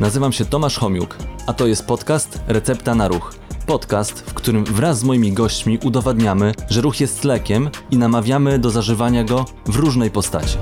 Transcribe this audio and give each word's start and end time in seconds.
Nazywam 0.00 0.32
się 0.32 0.44
Tomasz 0.44 0.78
Homiuk, 0.78 1.16
a 1.46 1.52
to 1.52 1.66
jest 1.66 1.86
podcast 1.86 2.40
Recepta 2.48 2.94
na 2.94 3.08
Ruch. 3.08 3.34
Podcast, 3.66 4.20
w 4.30 4.34
którym 4.34 4.64
wraz 4.64 4.98
z 4.98 5.04
moimi 5.04 5.32
gośćmi 5.32 5.78
udowadniamy, 5.84 6.52
że 6.70 6.80
ruch 6.80 7.00
jest 7.00 7.24
lekiem 7.24 7.70
i 7.90 7.96
namawiamy 7.96 8.58
do 8.58 8.70
zażywania 8.70 9.24
go 9.24 9.44
w 9.66 9.76
różnej 9.76 10.10
postaci. 10.10 10.58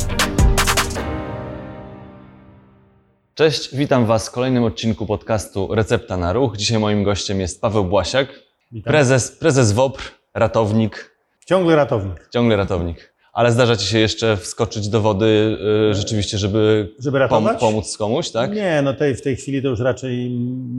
Cześć, 3.35 3.77
witam 3.77 4.07
Was 4.07 4.29
w 4.29 4.31
kolejnym 4.31 4.65
odcinku 4.65 5.07
podcastu 5.07 5.75
Recepta 5.75 6.17
na 6.17 6.33
Ruch. 6.33 6.57
Dzisiaj 6.57 6.79
moim 6.79 7.05
gościem 7.05 7.41
jest 7.41 7.61
Paweł 7.61 7.85
Błasiak, 7.85 8.29
Witam. 8.73 8.91
prezes, 8.93 9.31
prezes 9.31 9.73
WOPR, 9.73 10.03
ratownik, 10.35 11.17
Ciągle 11.47 11.77
ratownik. 11.77 12.29
ciągle 12.33 12.57
ratownik. 12.57 13.14
Ale 13.35 13.53
zdarza 13.53 13.77
Ci 13.77 13.87
się 13.87 13.99
jeszcze 13.99 14.37
wskoczyć 14.37 14.89
do 14.89 15.01
wody 15.01 15.59
y, 15.91 15.95
rzeczywiście, 15.95 16.39
żeby, 16.39 16.89
Żeby 16.99 17.19
pom- 17.19 17.21
ratować? 17.21 17.61
pomóc 17.61 17.97
komuś, 17.97 18.31
tak? 18.31 18.55
Nie, 18.55 18.83
no 18.83 18.95
tej, 18.95 19.15
w 19.15 19.23
tej 19.23 19.37
chwili 19.37 19.63
to 19.63 19.69
już 19.69 19.81
raczej 19.81 20.31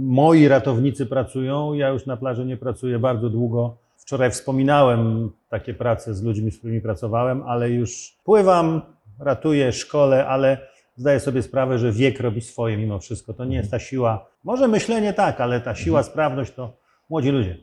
moi 0.06 0.48
ratownicy 0.48 1.06
pracują. 1.06 1.74
Ja 1.74 1.90
już 1.90 2.06
na 2.06 2.18
plaży 2.18 2.46
nie 2.46 2.58
pracuję 2.58 3.00
bardzo 3.00 3.30
długo. 3.30 3.78
Wczoraj 3.98 4.32
wspominałem 4.32 5.32
takie 5.50 5.74
prace 5.74 6.14
z 6.16 6.24
ludźmi, 6.24 6.52
z 6.52 6.58
którymi 6.58 6.82
pracowałem, 6.82 7.44
ale 7.48 7.70
już 7.70 8.14
pływam, 8.24 8.82
ratuję, 9.20 9.72
szkole, 9.72 10.28
ale 10.28 10.58
zdaję 10.98 11.20
sobie 11.20 11.42
sprawę, 11.42 11.80
że 11.80 11.92
wiek 11.92 12.20
robi 12.20 12.42
swoje 12.42 12.78
mimo 12.78 13.00
wszystko. 13.00 13.34
To 13.34 13.46
nie 13.46 13.58
jest 13.58 13.72
ta 13.72 13.80
siła. 13.80 14.26
Może 14.44 14.68
myślenie 14.68 15.14
tak, 15.14 15.42
ale 15.42 15.62
ta 15.62 15.76
siła, 15.76 16.04
sprawność 16.04 16.52
to 16.52 16.74
młodzi 17.10 17.30
ludzie. 17.30 17.58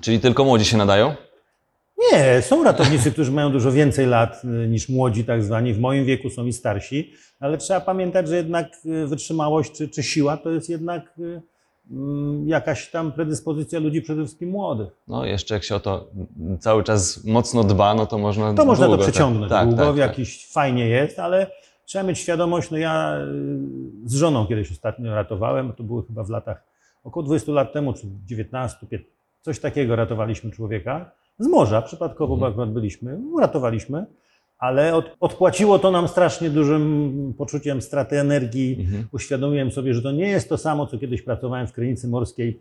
Czyli 0.00 0.20
tylko 0.20 0.44
młodzi 0.44 0.64
się 0.64 0.76
nadają? 0.76 1.14
Nie, 2.00 2.42
są 2.42 2.64
ratownicy, 2.64 3.10
którzy 3.12 3.32
mają 3.32 3.52
dużo 3.52 3.72
więcej 3.72 4.06
lat 4.06 4.42
y, 4.44 4.68
niż 4.68 4.88
młodzi, 4.88 5.24
tak 5.24 5.44
zwani. 5.44 5.74
W 5.74 5.80
moim 5.80 6.04
wieku 6.04 6.30
są 6.30 6.46
i 6.46 6.52
starsi, 6.52 7.12
ale 7.40 7.58
trzeba 7.58 7.80
pamiętać, 7.80 8.28
że 8.28 8.36
jednak 8.36 8.72
y, 8.86 9.06
wytrzymałość 9.06 9.72
czy, 9.72 9.88
czy 9.88 10.02
siła 10.02 10.36
to 10.36 10.50
jest 10.50 10.68
jednak 10.68 11.18
y, 11.18 11.42
mm, 11.90 12.48
jakaś 12.48 12.90
tam 12.90 13.12
predyspozycja 13.12 13.80
ludzi 13.80 14.02
przede 14.02 14.22
wszystkim 14.22 14.50
młodych. 14.50 14.88
No 15.08 15.26
jeszcze 15.26 15.54
jak 15.54 15.64
się 15.64 15.74
o 15.74 15.80
to 15.80 16.10
cały 16.60 16.84
czas 16.84 17.24
mocno 17.24 17.64
dba, 17.64 17.94
no 17.94 18.06
to 18.06 18.18
można 18.18 18.54
To 18.54 18.64
można 18.64 18.86
to 18.86 18.90
długo, 18.90 19.04
tak. 19.04 19.12
przeciągnąć 19.12 19.50
tak, 19.50 19.68
długo, 19.68 19.82
tak, 19.82 19.96
tak. 19.96 19.98
jakiś 19.98 20.46
fajnie 20.52 20.88
jest, 20.88 21.18
ale 21.18 21.46
trzeba 21.86 22.04
mieć 22.04 22.18
świadomość, 22.18 22.70
no 22.70 22.78
ja 22.78 23.16
z 24.04 24.14
żoną 24.14 24.46
kiedyś 24.46 24.72
ostatnio 24.72 25.14
ratowałem, 25.14 25.72
to 25.72 25.82
były 25.82 26.06
chyba 26.06 26.24
w 26.24 26.30
latach 26.30 26.64
około 27.04 27.26
20 27.26 27.52
lat 27.52 27.72
temu, 27.72 27.92
czy 27.92 28.06
19, 28.26 28.86
15, 28.86 29.20
coś 29.42 29.60
takiego 29.60 29.96
ratowaliśmy 29.96 30.50
człowieka 30.50 31.10
z 31.40 31.46
morza, 31.48 31.82
przypadkowo 31.82 32.34
Mhm. 32.34 32.40
bo 32.40 32.46
akurat 32.54 32.72
byliśmy, 32.74 33.18
uratowaliśmy, 33.32 34.06
ale 34.58 34.94
od, 34.94 35.16
odpłaciło 35.20 35.78
to 35.78 35.90
nam 35.90 36.08
strasznie 36.08 36.50
dużym 36.50 37.34
poczuciem 37.38 37.82
straty 37.82 38.20
energii. 38.20 38.76
Mhm. 38.80 39.08
Uświadomiłem 39.12 39.70
sobie, 39.70 39.94
że 39.94 40.02
to 40.02 40.12
nie 40.12 40.28
jest 40.28 40.48
to 40.48 40.58
samo, 40.58 40.86
co 40.86 40.98
kiedyś 40.98 41.22
pracowałem 41.22 41.66
w 41.66 41.72
krynicy 41.72 42.08
morskiej. 42.08 42.60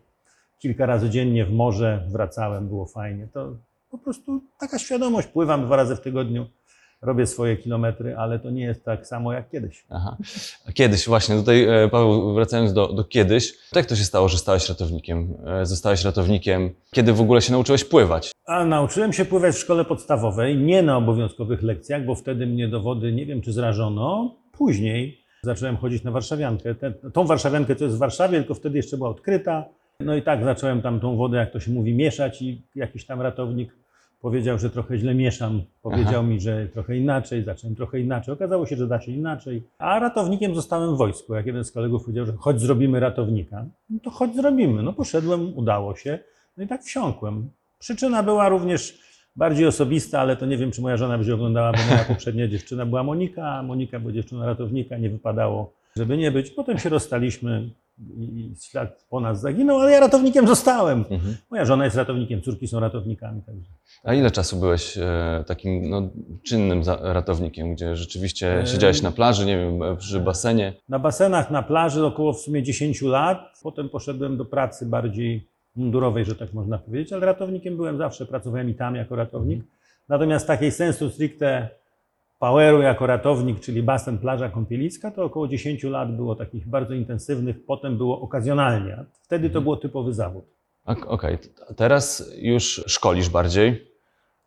Kilka 0.60 0.86
razy 0.86 1.10
dziennie 1.10 1.46
w 1.46 1.52
morze 1.52 2.06
wracałem, 2.08 2.68
było 2.68 2.86
fajnie. 2.86 3.28
To 3.34 3.56
po 3.92 3.98
prostu 3.98 4.42
taka 4.60 4.80
świadomość. 4.80 5.28
Pływam 5.28 5.66
dwa 5.66 5.76
razy 5.76 5.96
w 5.96 6.02
tygodniu, 6.02 6.46
robię 7.02 7.28
swoje 7.28 7.58
kilometry, 7.58 8.16
ale 8.18 8.40
to 8.40 8.50
nie 8.50 8.64
jest 8.64 8.86
tak 8.86 9.08
samo 9.08 9.34
jak 9.34 9.50
kiedyś. 9.50 9.86
Aha. 9.90 10.18
A 10.68 10.72
Kiedyś 10.72 11.08
właśnie, 11.08 11.36
tutaj 11.36 11.64
e, 11.84 11.90
Paweł, 11.90 12.34
wracając 12.34 12.74
do, 12.74 12.94
do 12.94 13.04
kiedyś, 13.04 13.54
jak 13.76 13.86
to 13.86 13.96
się 13.96 14.04
stało, 14.04 14.30
że 14.30 14.38
stałeś 14.38 14.70
ratownikiem? 14.70 15.34
E, 15.46 15.66
Zostałeś 15.66 16.04
ratownikiem. 16.06 16.70
Kiedy 16.92 17.14
w 17.14 17.22
ogóle 17.22 17.42
się 17.42 17.52
nauczyłeś 17.52 17.84
pływać? 17.84 18.32
A 18.46 18.66
nauczyłem 18.66 19.14
się 19.14 19.26
pływać 19.26 19.56
w 19.56 19.60
szkole 19.60 19.86
podstawowej, 19.86 20.58
nie 20.58 20.82
na 20.82 20.98
obowiązkowych 20.98 21.64
lekcjach, 21.64 22.06
bo 22.06 22.16
wtedy 22.16 22.46
mnie 22.48 22.68
do 22.68 22.82
wody 22.82 23.12
nie 23.12 23.26
wiem 23.26 23.42
czy 23.42 23.54
zrażono. 23.54 24.36
Później 24.52 25.20
zacząłem 25.44 25.78
chodzić 25.78 26.04
na 26.04 26.12
warszawiankę. 26.12 26.76
Tą 27.14 27.26
warszawiankę, 27.26 27.76
co 27.76 27.84
jest 27.84 27.96
w 27.96 28.00
Warszawie, 28.00 28.38
tylko 28.38 28.54
wtedy 28.54 28.78
jeszcze 28.78 28.98
była 28.98 29.10
odkryta. 29.10 29.66
No 30.00 30.16
i 30.16 30.22
tak 30.22 30.44
zacząłem 30.44 30.82
tam 30.82 31.00
tą 31.00 31.18
wodę, 31.18 31.38
jak 31.38 31.52
to 31.52 31.60
się 31.60 31.72
mówi, 31.72 31.94
mieszać 31.94 32.42
i 32.42 32.62
jakiś 32.76 33.06
tam 33.06 33.22
ratownik 33.22 33.76
powiedział, 34.22 34.60
że 34.60 34.70
trochę 34.70 34.98
źle 34.98 35.16
mieszam. 35.16 35.62
Powiedział 35.82 36.20
Aha. 36.20 36.24
mi, 36.24 36.40
że 36.40 36.68
trochę 36.68 36.98
inaczej, 36.98 37.44
zacząłem 37.44 37.76
trochę 37.76 38.00
inaczej. 38.00 38.34
Okazało 38.34 38.66
się, 38.66 38.76
że 38.76 38.88
da 38.88 39.02
się 39.02 39.12
inaczej. 39.12 39.64
A 39.78 40.00
ratownikiem 40.00 40.56
zostałem 40.56 40.96
w 40.96 40.98
wojsku. 40.98 41.36
Jak 41.36 41.46
jeden 41.46 41.64
z 41.64 41.72
kolegów 41.72 42.04
powiedział, 42.04 42.26
że 42.26 42.34
chodź 42.38 42.62
zrobimy 42.62 43.00
ratownika, 43.00 43.66
no 43.90 44.00
to 44.04 44.10
chodź 44.10 44.36
zrobimy. 44.36 44.84
No 44.84 44.94
poszedłem, 44.94 45.58
udało 45.58 45.96
się. 45.96 46.20
No 46.58 46.64
i 46.64 46.68
tak 46.68 46.84
wsiąkłem. 46.84 47.50
Przyczyna 47.80 48.24
była 48.24 48.50
również 48.50 49.00
bardziej 49.36 49.68
osobista, 49.68 50.20
ale 50.20 50.36
to 50.38 50.46
nie 50.46 50.58
wiem, 50.58 50.72
czy 50.72 50.82
moja 50.82 50.98
żona 50.98 51.18
będzie 51.18 51.34
oglądała, 51.34 51.72
bo 51.72 51.78
moja 51.90 52.04
poprzednia 52.04 52.48
dziewczyna 52.48 52.86
była 52.86 53.04
Monika, 53.04 53.48
a 53.48 53.64
Monika 53.64 54.00
była 54.00 54.12
dziewczyną 54.12 54.46
ratownika, 54.46 54.98
nie 54.98 55.10
wypadało, 55.10 55.74
żeby 55.96 56.18
nie 56.18 56.32
być. 56.32 56.52
Potem 56.52 56.80
się 56.80 56.90
rozstaliśmy 56.90 57.70
i 58.18 58.54
ślad 58.62 59.06
po 59.10 59.20
nas 59.20 59.42
zaginął, 59.42 59.80
ale 59.80 59.92
ja 59.92 60.00
ratownikiem 60.00 60.48
zostałem. 60.48 61.06
Mhm. 61.10 61.38
Moja 61.52 61.66
żona 61.66 61.86
jest 61.86 61.98
ratownikiem, 61.98 62.42
córki 62.42 62.68
są 62.68 62.80
ratownikami. 62.80 63.42
Także. 63.42 63.72
A 64.04 64.14
ile 64.14 64.32
czasu 64.32 64.60
byłeś 64.60 64.98
e, 64.98 65.44
takim 65.48 65.90
no, 65.90 66.10
czynnym 66.44 66.84
za, 66.84 67.00
ratownikiem, 67.02 67.74
gdzie 67.74 67.96
rzeczywiście 67.96 68.60
E, 68.60 68.68
siedziałeś 68.68 69.02
na 69.02 69.12
plaży, 69.12 69.46
nie 69.46 69.58
wiem, 69.58 69.98
przy 69.98 70.20
basenie? 70.20 70.74
Na 70.90 71.00
basenach, 71.00 71.52
na 71.52 71.64
plaży 71.64 72.06
około 72.06 72.34
w 72.34 72.40
sumie 72.40 72.64
10 72.64 73.02
lat. 73.02 73.60
Potem 73.64 73.90
poszedłem 73.90 74.38
do 74.38 74.46
pracy 74.46 74.86
bardziej 74.86 75.50
mundurowej, 75.76 76.26
że 76.26 76.36
tak 76.36 76.54
można 76.54 76.78
powiedzieć, 76.78 77.14
ale 77.14 77.26
ratownikiem 77.26 77.76
byłem 77.76 77.98
zawsze, 77.98 78.26
pracowałem 78.26 78.70
i 78.70 78.76
tam 78.76 78.96
jako 78.96 79.16
ratownik. 79.16 79.64
Natomiast 80.10 80.48
takiej 80.48 80.72
sensu 80.72 81.10
stricte 81.10 81.70
poweru 82.40 82.82
jako 82.82 83.08
ratownik, 83.08 83.60
czyli 83.60 83.84
basen, 83.84 84.18
plaża 84.18 84.50
kąpieliska, 84.50 85.12
to 85.12 85.24
około 85.24 85.48
10 85.48 85.84
lat 85.84 86.16
było 86.16 86.36
takich 86.36 86.68
bardzo 86.68 86.94
intensywnych, 86.94 87.66
potem 87.66 87.98
było 87.98 88.22
okazjonalnie. 88.22 89.06
Wtedy 89.22 89.50
to 89.50 89.62
było 89.62 89.78
typowy 89.78 90.14
zawód. 90.14 90.46
Ok- 90.86 91.06
Okej, 91.08 91.38
t- 91.38 91.50
teraz 91.76 92.32
już 92.38 92.84
szkolisz 92.88 93.30
bardziej. 93.30 93.90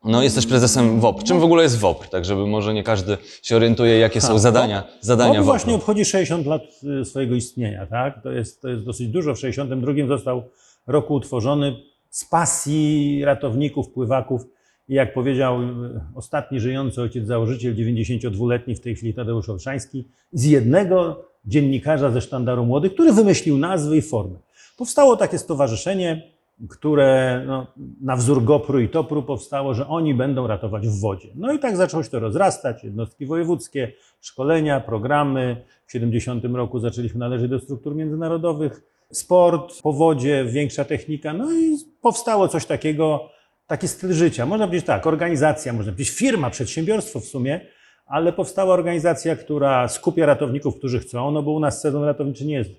No, 0.04 0.22
jesteś 0.22 0.46
prezesem 0.46 1.00
WOPR. 1.00 1.22
Czym 1.24 1.40
w 1.40 1.44
ogóle 1.44 1.62
jest 1.62 1.78
WOPR? 1.78 2.08
Tak, 2.08 2.24
żeby 2.24 2.46
może 2.46 2.74
nie 2.74 2.82
każdy 2.82 3.16
się 3.42 3.56
orientuje, 3.56 3.98
jakie 3.98 4.20
są 4.20 4.32
Ha, 4.32 4.38
zadania, 4.38 4.82
zadania 5.00 5.30
On 5.30 5.36
WOPR. 5.36 5.46
właśnie 5.46 5.74
obchodzi 5.74 6.04
60 6.04 6.46
lat 6.46 6.62
y, 7.00 7.04
swojego 7.04 7.34
istnienia, 7.34 7.86
tak? 7.86 8.22
To 8.22 8.30
jest, 8.32 8.62
to 8.62 8.68
jest 8.68 8.84
dosyć 8.84 9.08
dużo. 9.08 9.34
W 9.34 9.38
62 9.38 9.92
został 10.08 10.42
roku 10.86 11.14
utworzony 11.14 11.76
z 12.10 12.24
pasji 12.24 13.24
ratowników, 13.24 13.88
pływaków. 13.90 14.42
I 14.88 14.94
jak 14.94 15.14
powiedział 15.14 15.62
y, 15.62 15.66
ostatni 16.14 16.60
żyjący 16.60 17.02
ojciec 17.02 17.26
założyciel, 17.26 17.74
92-letni 17.74 18.74
w 18.74 18.80
tej 18.80 18.94
chwili 18.94 19.14
Tadeusz 19.14 19.48
Olszański, 19.48 20.08
z 20.32 20.44
jednego 20.44 21.24
dziennikarza 21.44 22.10
ze 22.10 22.20
sztandaru 22.20 22.66
młodych, 22.66 22.94
który 22.94 23.12
wymyślił 23.12 23.58
nazwy 23.58 23.96
i 23.96 24.02
formy. 24.02 24.38
Powstało 24.76 25.16
takie 25.16 25.38
stowarzyszenie, 25.38 26.32
które 26.68 27.42
no, 27.46 27.66
na 28.00 28.16
wzór 28.16 28.44
GoPru 28.44 28.80
i 28.80 28.88
TOPRu 28.88 29.22
powstało, 29.22 29.74
że 29.74 29.88
oni 29.88 30.14
będą 30.14 30.46
ratować 30.46 30.88
w 30.88 31.00
wodzie. 31.00 31.28
No 31.34 31.52
i 31.52 31.58
tak 31.58 31.76
zaczęło 31.76 32.02
się 32.02 32.10
to 32.10 32.20
rozrastać, 32.20 32.84
jednostki 32.84 33.26
wojewódzkie, 33.26 33.92
szkolenia, 34.20 34.80
programy. 34.80 35.64
W 35.86 35.92
70 35.92 36.44
roku 36.44 36.78
zaczęliśmy 36.78 37.20
należeć 37.20 37.50
do 37.50 37.58
struktur 37.58 37.94
międzynarodowych, 37.94 38.82
sport, 39.10 39.82
po 39.82 39.92
wodzie, 39.92 40.44
większa 40.44 40.84
technika, 40.84 41.32
no 41.32 41.52
i 41.52 41.76
powstało 42.00 42.48
coś 42.48 42.66
takiego, 42.66 43.28
taki 43.72 43.88
styl 43.88 44.12
życia. 44.12 44.46
Można 44.46 44.66
powiedzieć 44.66 44.86
tak, 44.86 45.06
organizacja, 45.06 45.72
można 45.72 45.92
powiedzieć 45.92 46.10
firma, 46.10 46.50
przedsiębiorstwo 46.50 47.20
w 47.20 47.24
sumie, 47.24 47.60
ale 48.06 48.32
powstała 48.32 48.74
organizacja, 48.74 49.36
która 49.36 49.88
skupia 49.88 50.26
ratowników, 50.26 50.76
którzy 50.76 50.98
chcą, 50.98 51.30
no 51.30 51.42
bo 51.42 51.52
u 51.52 51.60
nas 51.60 51.80
sezon 51.80 52.04
ratowniczy 52.04 52.46
nie 52.46 52.54
jest 52.54 52.70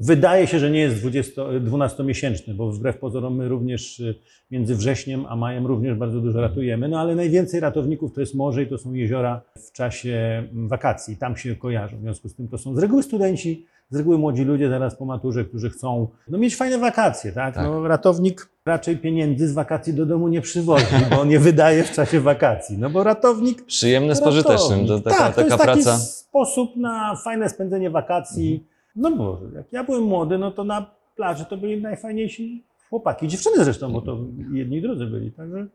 Wydaje 0.00 0.46
się, 0.46 0.58
że 0.58 0.70
nie 0.70 0.80
jest 0.80 0.96
20 0.96 1.42
12-miesięczny, 1.42 2.54
bo 2.54 2.72
wbrew 2.72 2.98
pozorom 2.98 3.36
my 3.36 3.48
również 3.48 4.00
y, 4.00 4.14
między 4.50 4.76
wrześniem 4.76 5.26
a 5.28 5.36
majem 5.36 5.66
również 5.66 5.94
bardzo 5.94 6.20
dużo 6.20 6.40
ratujemy. 6.40 6.88
No 6.88 7.00
ale 7.00 7.14
najwięcej 7.14 7.60
ratowników 7.60 8.12
to 8.12 8.20
jest 8.20 8.34
morze 8.34 8.62
i 8.62 8.66
to 8.66 8.78
są 8.78 8.94
jeziora 8.94 9.42
w 9.68 9.72
czasie 9.72 10.44
mm, 10.52 10.68
wakacji. 10.68 11.16
Tam 11.16 11.36
się 11.36 11.56
kojarzą. 11.56 11.96
W 11.96 12.00
związku 12.00 12.28
z 12.28 12.34
tym 12.34 12.48
to 12.48 12.58
są 12.58 12.74
z 12.74 12.78
reguły 12.78 13.02
studenci, 13.02 13.66
z 13.94 13.96
reguły 13.96 14.18
młodzi 14.18 14.44
ludzie 14.44 14.68
zaraz 14.68 14.96
po 14.96 15.04
maturze, 15.04 15.44
którzy 15.44 15.70
chcą 15.70 16.08
no, 16.28 16.38
mieć 16.38 16.56
fajne 16.56 16.78
wakacje. 16.78 17.32
Tak? 17.32 17.54
Tak. 17.54 17.64
No, 17.64 17.88
ratownik 17.88 18.48
raczej 18.66 18.96
pieniędzy 18.96 19.48
z 19.48 19.52
wakacji 19.52 19.94
do 19.94 20.06
domu 20.06 20.28
nie 20.28 20.40
przywozi, 20.40 20.86
bo 21.10 21.20
on 21.20 21.28
nie 21.28 21.38
wydaje 21.38 21.84
w 21.84 21.90
czasie 21.90 22.20
wakacji. 22.20 22.78
No 22.78 22.90
bo 22.90 23.04
ratownik 23.04 23.64
Przyjemne 23.64 24.14
z 24.14 24.22
pożytecznym. 24.22 24.86
To 24.86 25.00
taka, 25.00 25.16
tak, 25.16 25.34
to 25.34 25.42
taka 25.42 25.44
jest 25.44 25.58
taki 25.58 25.82
praca. 25.82 25.98
sposób 25.98 26.76
na 26.76 27.16
fajne 27.24 27.48
spędzenie 27.48 27.90
wakacji. 27.90 28.66
No 28.96 29.10
bo 29.10 29.40
jak 29.54 29.72
ja 29.72 29.84
byłem 29.84 30.02
młody, 30.02 30.38
no 30.38 30.50
to 30.50 30.64
na 30.64 30.86
plaży 31.16 31.44
to 31.44 31.56
byli 31.56 31.82
najfajniejsi 31.82 32.64
chłopaki, 32.94 33.28
dziewczyny 33.28 33.64
zresztą, 33.64 33.92
bo 33.92 34.00
to 34.00 34.18
jedni 34.52 34.76
i 34.76 34.82
drudzy 34.82 35.06
byli. 35.06 35.32
Także 35.32 35.66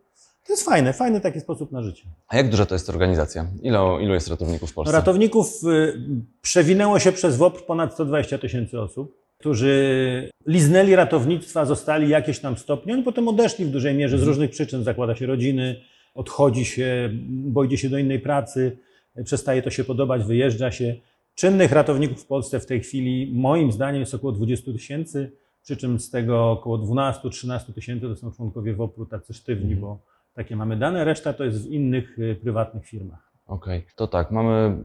to 0.47 0.53
jest 0.53 0.65
fajne, 0.65 0.93
fajny 0.93 1.21
taki 1.21 1.39
sposób 1.39 1.71
na 1.71 1.81
życie. 1.81 2.03
A 2.27 2.37
jak 2.37 2.49
duża 2.49 2.65
to 2.65 2.75
jest 2.75 2.89
organizacja? 2.89 3.47
Ilu, 3.61 3.99
ilu 3.99 4.13
jest 4.13 4.27
ratowników 4.27 4.71
w 4.71 4.73
Polsce? 4.73 4.93
Ratowników 4.93 5.47
y, 5.63 6.01
przewinęło 6.41 6.99
się 6.99 7.11
przez 7.11 7.37
WOPR 7.37 7.65
ponad 7.65 7.93
120 7.93 8.37
tysięcy 8.37 8.79
osób, 8.79 9.15
którzy 9.37 10.29
liznęli 10.45 10.95
ratownictwa, 10.95 11.65
zostali 11.65 12.09
jakieś 12.09 12.39
tam 12.39 12.57
stopnie, 12.57 12.93
oni 12.93 13.03
potem 13.03 13.27
odeszli 13.27 13.65
w 13.65 13.69
dużej 13.69 13.95
mierze 13.95 14.17
z 14.17 14.23
różnych 14.23 14.51
przyczyn. 14.51 14.83
Zakłada 14.83 15.15
się 15.15 15.25
rodziny, 15.25 15.81
odchodzi 16.15 16.65
się, 16.65 17.09
boi 17.29 17.77
się 17.77 17.89
do 17.89 17.97
innej 17.97 18.19
pracy, 18.19 18.77
przestaje 19.23 19.61
to 19.61 19.69
się 19.69 19.83
podobać, 19.83 20.23
wyjeżdża 20.23 20.71
się. 20.71 20.95
Czynnych 21.35 21.71
ratowników 21.71 22.23
w 22.23 22.25
Polsce 22.25 22.59
w 22.59 22.65
tej 22.65 22.81
chwili, 22.81 23.31
moim 23.35 23.71
zdaniem, 23.71 23.99
jest 23.99 24.13
około 24.13 24.33
20 24.33 24.71
tysięcy, 24.71 25.31
przy 25.63 25.77
czym 25.77 25.99
z 25.99 26.09
tego 26.09 26.51
około 26.51 26.77
12-13 26.77 27.73
tysięcy 27.73 28.07
to 28.07 28.15
są 28.15 28.31
członkowie 28.31 28.73
WOPR-u 28.73 29.05
tacy 29.05 29.33
sztywni, 29.33 29.73
Mhm. 29.73 29.81
bo 29.81 29.99
takie 30.33 30.55
mamy 30.55 30.77
dane, 30.77 31.03
reszta 31.05 31.33
to 31.33 31.43
jest 31.43 31.67
w 31.67 31.71
innych 31.71 32.19
y, 32.19 32.35
prywatnych 32.41 32.85
firmach. 32.85 33.31
Okej, 33.47 33.85
to 33.95 34.07
tak, 34.07 34.31
mamy 34.31 34.83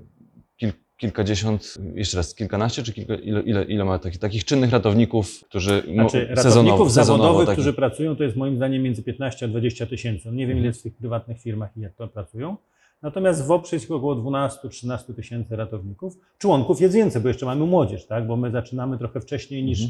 kil, 0.56 0.72
kilkadziesiąt, 0.96 1.74
jeszcze 1.94 2.16
raz, 2.16 2.34
kilkanaście, 2.34 2.82
czy 2.82 2.92
kilka, 2.92 3.14
ile, 3.14 3.40
ile, 3.42 3.64
ile 3.64 3.84
mamy 3.84 3.98
takich, 3.98 4.18
takich 4.20 4.44
czynnych 4.44 4.70
ratowników, 4.72 5.40
którzy 5.48 5.82
Znaczy, 5.92 6.26
ratowników 6.30 6.92
sezonowo 6.92 7.22
zawodowych, 7.22 7.46
takich- 7.46 7.52
którzy 7.54 7.72
pracują, 7.72 8.16
to 8.16 8.24
jest 8.24 8.36
moim 8.36 8.56
zdaniem 8.56 8.82
między 8.82 9.02
15 9.02 9.46
a 9.46 9.48
20 9.48 9.86
tysięcy. 9.86 10.28
Nie 10.28 10.32
wiem, 10.32 10.42
Mhm. 10.42 10.58
ile 10.58 10.66
jest 10.66 10.80
w 10.80 10.82
tych 10.82 10.96
prywatnych 10.96 11.40
firmach 11.40 11.76
i 11.76 11.80
jak 11.80 11.94
to 11.94 12.08
pracują. 12.08 12.56
Natomiast 13.02 13.46
w 13.46 13.50
OPRze 13.50 13.76
jest 13.76 13.90
około 13.90 14.14
12-13 14.16 15.14
tysięcy 15.14 15.56
ratowników. 15.56 16.18
Członków 16.38 16.80
jest 16.80 16.94
więcej, 16.94 17.22
bo 17.22 17.28
jeszcze 17.28 17.46
mamy 17.46 17.66
młodzież, 17.66 18.06
tak? 18.06 18.26
bo 18.26 18.36
my 18.36 18.50
zaczynamy 18.50 18.98
trochę 18.98 19.20
wcześniej 19.20 19.64
niż 19.64 19.80
e, 19.84 19.88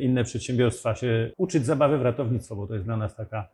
inne 0.00 0.24
przedsiębiorstwa 0.24 0.94
się 0.94 1.30
uczyć 1.36 1.66
zabawy 1.66 1.98
w 1.98 2.02
ratownictwo, 2.02 2.56
bo 2.56 2.66
to 2.66 2.74
jest 2.74 2.86
dla 2.86 2.96
nas 2.96 3.16
taka 3.16 3.48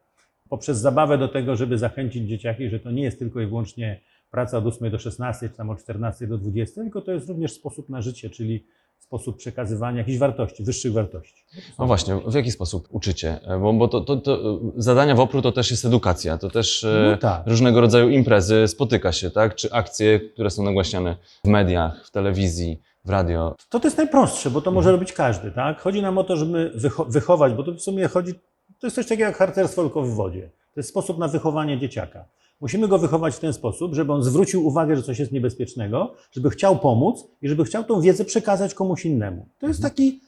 poprzez 0.48 0.78
zabawę 0.78 1.18
do 1.18 1.28
tego, 1.28 1.56
żeby 1.56 1.78
zachęcić 1.78 2.28
dzieciaki, 2.28 2.68
że 2.68 2.80
to 2.80 2.90
nie 2.90 3.02
jest 3.02 3.18
tylko 3.18 3.40
i 3.40 3.46
wyłącznie 3.46 4.00
praca 4.30 4.58
od 4.58 4.66
8 4.66 4.90
do 4.90 4.98
16, 4.98 5.48
czy 5.48 5.56
tam 5.56 5.70
od 5.70 5.82
14 5.82 6.26
do 6.26 6.38
20, 6.38 6.80
tylko 6.80 7.00
to 7.00 7.12
jest 7.12 7.28
również 7.28 7.52
sposób 7.52 7.88
na 7.88 8.02
życie, 8.02 8.30
czyli 8.30 8.64
sposób 8.98 9.36
przekazywania 9.36 9.98
jakichś 9.98 10.18
wartości, 10.18 10.64
wyższych 10.64 10.92
wartości. 10.92 11.44
No 11.78 11.86
właśnie, 11.86 12.16
w 12.26 12.34
jaki 12.34 12.50
sposób 12.50 12.88
uczycie? 12.90 13.40
E, 13.46 13.58
Bo, 13.58 13.72
bo 13.72 13.88
to, 13.88 14.00
to, 14.00 14.16
to 14.16 14.60
zadania 14.76 15.14
WOPR-u 15.14 15.42
to 15.42 15.52
też 15.52 15.70
jest 15.70 15.84
edukacja, 15.84 16.38
to 16.38 16.50
też 16.50 16.84
e, 16.84 17.08
No 17.10 17.16
tak. 17.16 17.46
różnego 17.46 17.80
rodzaju 17.80 18.08
imprezy, 18.08 18.68
spotyka 18.68 19.12
się, 19.12 19.30
tak? 19.30 19.54
Czy 19.54 19.72
akcje, 19.72 20.20
które 20.20 20.50
są 20.50 20.62
nagłaśniane 20.62 21.16
w 21.44 21.48
mediach, 21.48 22.06
w 22.06 22.10
telewizji, 22.10 22.80
w 23.04 23.10
radio. 23.10 23.54
To, 23.68 23.80
to 23.80 23.86
jest 23.86 23.98
najprostsze, 23.98 24.50
bo 24.50 24.60
to 24.60 24.70
może 24.70 24.92
robić 24.92 25.12
każdy, 25.12 25.50
tak? 25.50 25.80
Chodzi 25.80 26.02
nam 26.02 26.18
o 26.18 26.24
to, 26.24 26.36
żeby 26.36 26.72
wycho- 26.76 27.10
wychować, 27.12 27.52
bo 27.54 27.62
to 27.62 27.72
w 27.72 27.80
sumie 27.80 28.08
chodzi, 28.08 28.34
to 28.80 28.86
jest 28.86 28.96
coś 28.96 29.06
takiego 29.06 29.24
jak 29.24 29.36
harcerstwo 29.36 29.82
tylko 29.82 30.02
w 30.02 30.10
wodzie. 30.14 30.50
To 30.74 30.80
jest 30.80 30.88
sposób 30.88 31.18
na 31.18 31.28
wychowanie 31.28 31.78
dzieciaka. 31.78 32.24
Musimy 32.60 32.88
go 32.88 32.98
wychować 32.98 33.34
w 33.34 33.40
ten 33.40 33.52
sposób, 33.52 33.94
żeby 33.94 34.12
on 34.12 34.22
zwrócił 34.22 34.66
uwagę, 34.66 34.96
że 34.96 35.02
coś 35.02 35.18
jest 35.18 35.32
niebezpiecznego, 35.32 36.14
żeby 36.32 36.50
chciał 36.50 36.78
pomóc 36.78 37.24
i 37.42 37.48
żeby 37.48 37.64
chciał 37.64 37.84
tą 37.84 38.00
wiedzę 38.00 38.24
przekazać 38.24 38.74
komuś 38.74 39.04
innemu. 39.04 39.46
To 39.58 39.66
jest 39.66 39.82
taki, 39.82 40.20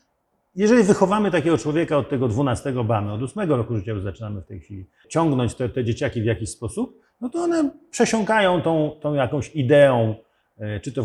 jeżeli 0.57 0.83
wychowamy 0.83 1.31
takiego 1.31 1.59
człowieka 1.59 1.97
od 1.99 2.09
tego 2.09 2.29
12 2.29 2.73
bamy, 2.85 3.13
od 3.13 3.23
8 3.23 3.51
roku 3.51 3.77
życia 3.77 3.93
już 3.93 4.03
zaczynamy 4.03 4.41
w 4.41 4.47
tej 4.47 4.61
chwili, 4.61 4.87
ciągnąć 5.09 5.55
te, 5.55 5.69
te 5.69 5.85
dzieciaki 5.85 6.23
w 6.23 6.25
jakiś 6.25 6.51
sposób, 6.51 7.01
no 7.21 7.29
to 7.29 7.39
one 7.39 7.71
przesiąkają 7.91 8.63
tą, 8.63 8.91
tą 9.01 9.15
jakąś 9.15 9.51
ideą, 9.55 10.15
czy 10.83 10.93
to 10.93 11.03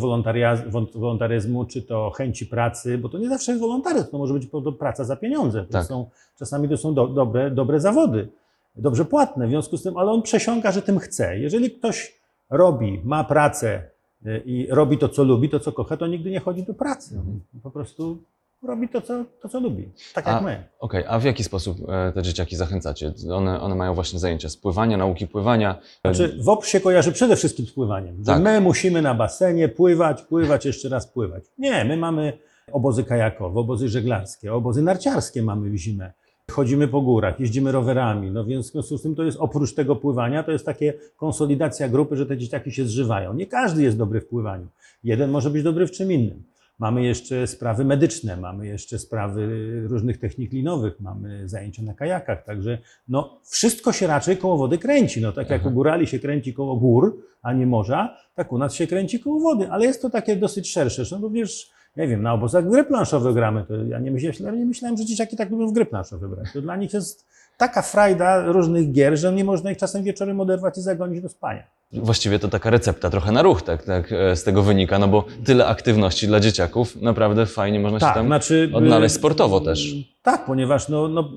wolontaryzmu, 0.95 1.65
czy 1.65 1.81
to 1.81 2.09
chęci 2.09 2.45
pracy, 2.45 2.97
bo 2.97 3.09
to 3.09 3.17
nie 3.17 3.29
zawsze 3.29 3.51
jest 3.51 3.61
wolontaryzm, 3.61 4.11
to 4.11 4.17
może 4.17 4.33
być 4.33 4.47
praca 4.79 5.03
za 5.03 5.15
pieniądze. 5.15 5.65
To 5.65 5.71
Tak. 5.71 5.85
są, 5.85 6.09
czasami 6.39 6.69
to 6.69 6.77
są 6.77 6.93
do, 6.93 7.07
dobre, 7.07 7.51
dobre 7.51 7.79
zawody, 7.79 8.27
dobrze 8.75 9.05
płatne, 9.05 9.47
w 9.47 9.49
związku 9.49 9.77
z 9.77 9.83
tym, 9.83 9.97
ale 9.97 10.11
on 10.11 10.21
przesiąka, 10.21 10.71
że 10.71 10.81
tym 10.81 10.99
chce. 10.99 11.39
Jeżeli 11.39 11.71
ktoś 11.71 12.19
robi, 12.49 13.01
ma 13.03 13.23
pracę 13.23 13.83
e, 14.25 14.37
i 14.37 14.67
robi 14.69 14.97
to, 14.97 15.09
co 15.09 15.23
lubi, 15.23 15.49
to, 15.49 15.59
co 15.59 15.71
kocha, 15.71 15.97
to 15.97 16.07
nigdy 16.07 16.31
nie 16.31 16.39
chodzi 16.39 16.63
do 16.63 16.73
pracy. 16.73 17.21
Po 17.63 17.71
prostu 17.71 18.17
robi 18.63 18.89
to, 18.89 19.01
co, 19.01 19.25
to, 19.41 19.49
co 19.49 19.59
lubi. 19.59 19.91
Tak 20.13 20.25
jak 20.27 20.35
A- 20.35 20.41
my. 20.41 20.63
Okej, 20.79 21.03
a 21.07 21.19
w 21.19 21.23
jaki 21.23 21.43
sposób 21.43 21.77
e, 21.89 22.11
te 22.11 22.21
dzieciaki 22.21 22.55
zachęcacie? 22.55 23.13
One, 23.33 23.61
one 23.61 23.75
mają 23.75 23.93
właśnie 23.93 24.19
zajęcia 24.19 24.49
z 24.49 24.57
pływania, 24.57 24.97
nauki 24.97 25.27
pływania. 25.27 25.79
Znaczy, 26.01 26.37
WOP 26.43 26.65
się 26.65 26.79
kojarzy 26.79 27.11
przede 27.11 27.35
wszystkim 27.35 27.65
z 27.65 27.71
pływaniem. 27.71 28.23
Tak. 28.23 28.41
my 28.41 28.61
musimy 28.61 29.01
na 29.01 29.13
basenie 29.13 29.69
pływać, 29.69 30.21
pływać, 30.21 30.65
jeszcze 30.65 30.89
raz 30.89 31.07
pływać. 31.07 31.43
Nie, 31.57 31.85
my 31.85 31.97
mamy 31.97 32.33
obozy 32.71 33.03
kajakowe, 33.03 33.59
obozy 33.59 33.89
żeglarskie, 33.89 34.53
obozy 34.53 34.81
narciarskie 34.81 35.43
mamy 35.43 35.69
w 35.69 35.75
zimę. 35.75 36.11
Chodzimy 36.51 36.87
po 36.87 37.01
górach, 37.01 37.39
jeździmy 37.39 37.71
rowerami. 37.71 38.31
No 38.31 38.45
więc 38.45 38.69
w 38.69 38.71
związku 38.71 38.97
z 38.97 39.01
tym 39.01 39.15
to 39.15 39.23
jest 39.23 39.37
oprócz 39.39 39.73
tego 39.73 39.95
pływania, 39.95 40.43
to 40.43 40.51
jest 40.51 40.65
takie 40.65 40.93
konsolidacja 41.17 41.89
grupy, 41.89 42.15
że 42.17 42.25
te 42.25 42.37
dzieciaki 42.37 42.71
się 42.71 42.85
zżywają. 42.85 43.33
Nie 43.33 43.47
każdy 43.47 43.83
jest 43.83 43.97
dobry 43.97 44.21
w 44.21 44.27
pływaniu. 44.27 44.67
Jeden 45.03 45.31
może 45.31 45.49
być 45.49 45.63
dobry 45.63 45.87
w 45.87 45.91
czym 45.91 46.11
innym. 46.11 46.43
Mamy 46.81 47.03
jeszcze 47.03 47.47
sprawy 47.47 47.85
medyczne, 47.85 48.37
mamy 48.37 48.67
jeszcze 48.67 48.99
sprawy 48.99 49.47
różnych 49.87 50.19
technik 50.19 50.51
linowych, 50.51 50.99
mamy 50.99 51.49
zajęcia 51.49 51.83
na 51.83 51.93
kajakach, 51.93 52.43
także 52.43 52.77
no, 53.07 53.39
wszystko 53.43 53.91
się 53.91 54.07
raczej 54.07 54.37
koło 54.37 54.57
wody 54.57 54.77
kręci. 54.77 55.21
No, 55.21 55.31
tak 55.31 55.49
jak 55.49 55.61
Aha. 55.61 55.69
u 55.69 55.73
górali 55.73 56.07
się 56.07 56.19
kręci 56.19 56.53
koło 56.53 56.75
gór, 56.75 57.25
a 57.41 57.53
nie 57.53 57.65
morza, 57.65 58.17
tak 58.35 58.51
u 58.51 58.57
nas 58.57 58.73
się 58.73 58.87
kręci 58.87 59.19
koło 59.19 59.39
wody, 59.39 59.71
ale 59.71 59.85
jest 59.85 60.01
to 60.01 60.09
takie 60.09 60.35
dosyć 60.35 60.71
szersze. 60.71 61.03
No 61.11 61.17
również, 61.17 61.71
nie 61.97 62.07
wiem, 62.07 62.21
na 62.21 62.33
obozach 62.33 62.69
gry 62.69 62.83
planszowe 62.83 63.33
gramy, 63.33 63.65
to 63.67 63.83
ja 63.83 63.99
nie 63.99 64.11
myślałem, 64.11 64.59
nie 64.59 64.65
myślałem, 64.65 64.97
że 64.97 65.05
dzieciaki 65.05 65.37
tak 65.37 65.49
lubią 65.49 65.67
w 65.67 65.73
gry 65.73 65.85
planszowe. 65.85 66.43
To 66.53 66.61
dla 66.61 66.75
nich 66.75 66.93
jest 66.93 67.27
taka 67.61 67.81
frajda 67.81 68.51
różnych 68.51 68.91
gier, 68.91 69.17
że 69.17 69.33
nie 69.33 69.43
można 69.43 69.71
ich 69.71 69.77
czasem 69.77 70.03
wieczorem 70.03 70.39
oderwać 70.39 70.77
i 70.77 70.81
zagonić 70.81 71.21
do 71.21 71.29
spania. 71.29 71.63
Właściwie 71.93 72.39
to 72.39 72.47
taka 72.47 72.69
recepta 72.69 73.09
trochę 73.09 73.31
na 73.31 73.41
ruch, 73.41 73.61
tak, 73.61 73.83
tak 73.83 74.11
e, 74.11 74.35
z 74.35 74.43
tego 74.43 74.63
wynika, 74.63 74.99
no 74.99 75.07
bo 75.07 75.25
tyle 75.45 75.65
aktywności 75.67 76.27
dla 76.27 76.39
dzieciaków, 76.39 77.01
naprawdę 77.01 77.45
fajnie 77.45 77.79
można 77.79 77.99
się 77.99 78.13
tam 78.13 78.25
znaczy, 78.25 78.71
odnaleźć 78.73 79.15
y, 79.15 79.17
sportowo 79.17 79.59
też. 79.59 79.95
Tak, 80.23 80.45
ponieważ 80.45 80.89
no, 80.89 81.07
no, 81.07 81.31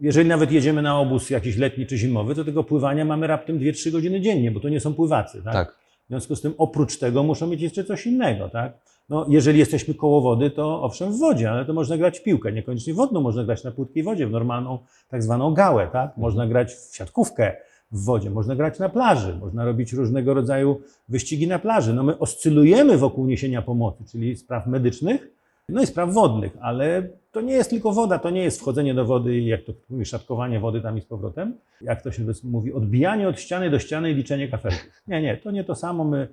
jeżeli 0.00 0.28
nawet 0.28 0.52
jedziemy 0.52 0.82
na 0.82 0.98
obóz 0.98 1.30
jakiś 1.30 1.56
letni 1.56 1.86
czy 1.86 1.96
zimowy, 1.96 2.34
to 2.34 2.44
tego 2.44 2.64
pływania 2.64 3.04
mamy 3.04 3.26
raptem 3.26 3.58
2-3 3.58 3.90
godziny 3.90 4.20
dziennie, 4.20 4.50
bo 4.50 4.60
to 4.60 4.68
nie 4.68 4.80
są 4.80 4.94
pływacy. 4.94 5.42
Tak? 5.44 5.52
Tak. 5.52 5.74
W 6.04 6.08
związku 6.08 6.36
z 6.36 6.40
tym 6.40 6.54
oprócz 6.58 6.98
tego 6.98 7.22
muszą 7.22 7.46
mieć 7.46 7.62
jeszcze 7.62 7.84
coś 7.84 8.06
innego. 8.06 8.48
Tak? 8.48 8.72
No, 9.08 9.26
jeżeli 9.28 9.58
jesteśmy 9.58 9.94
koło 9.94 10.20
wody, 10.20 10.50
to 10.50 10.82
owszem 10.82 11.12
w 11.12 11.18
wodzie, 11.18 11.50
ale 11.50 11.64
to 11.64 11.72
można 11.72 11.96
grać 11.96 12.18
w 12.18 12.22
piłkę, 12.22 12.52
niekoniecznie 12.52 12.94
wodną, 12.94 13.20
można 13.20 13.44
grać 13.44 13.64
na 13.64 13.70
płytkiej 13.70 14.02
wodzie, 14.02 14.26
w 14.26 14.30
normalną 14.30 14.78
tak 15.08 15.22
zwaną 15.22 15.54
gałę. 15.54 15.88
Tak? 15.92 16.16
Można 16.16 16.46
grać 16.46 16.74
w 16.74 16.96
siatkówkę 16.96 17.56
w 17.92 18.04
wodzie, 18.04 18.30
można 18.30 18.56
grać 18.56 18.78
na 18.78 18.88
plaży, 18.88 19.38
można 19.40 19.64
robić 19.64 19.92
różnego 19.92 20.34
rodzaju 20.34 20.80
wyścigi 21.08 21.48
na 21.48 21.58
plaży. 21.58 21.94
No, 21.94 22.02
my 22.02 22.18
oscylujemy 22.18 22.98
wokół 22.98 23.26
niesienia 23.26 23.62
pomocy, 23.62 24.04
czyli 24.10 24.36
spraw 24.36 24.66
medycznych, 24.66 25.28
no 25.68 25.82
i 25.82 25.86
spraw 25.86 26.14
wodnych, 26.14 26.56
ale 26.60 27.08
to 27.32 27.40
nie 27.40 27.52
jest 27.52 27.70
tylko 27.70 27.92
woda, 27.92 28.18
to 28.18 28.30
nie 28.30 28.42
jest 28.42 28.60
wchodzenie 28.60 28.94
do 28.94 29.04
wody 29.04 29.38
i 29.38 29.46
jak 29.46 29.64
to 29.64 29.72
mówi, 29.90 30.04
szatkowanie 30.04 30.60
wody 30.60 30.80
tam 30.80 30.98
i 30.98 31.00
z 31.00 31.04
powrotem. 31.04 31.54
Jak 31.80 32.02
to 32.02 32.12
się 32.12 32.22
mówi, 32.44 32.72
odbijanie 32.72 33.28
od 33.28 33.40
ściany 33.40 33.70
do 33.70 33.78
ściany 33.78 34.10
i 34.10 34.14
liczenie 34.14 34.48
kafelków. 34.48 35.02
Nie, 35.08 35.22
nie, 35.22 35.36
to 35.36 35.50
nie 35.50 35.64
to 35.64 35.74
samo. 35.74 36.04
My 36.04 36.28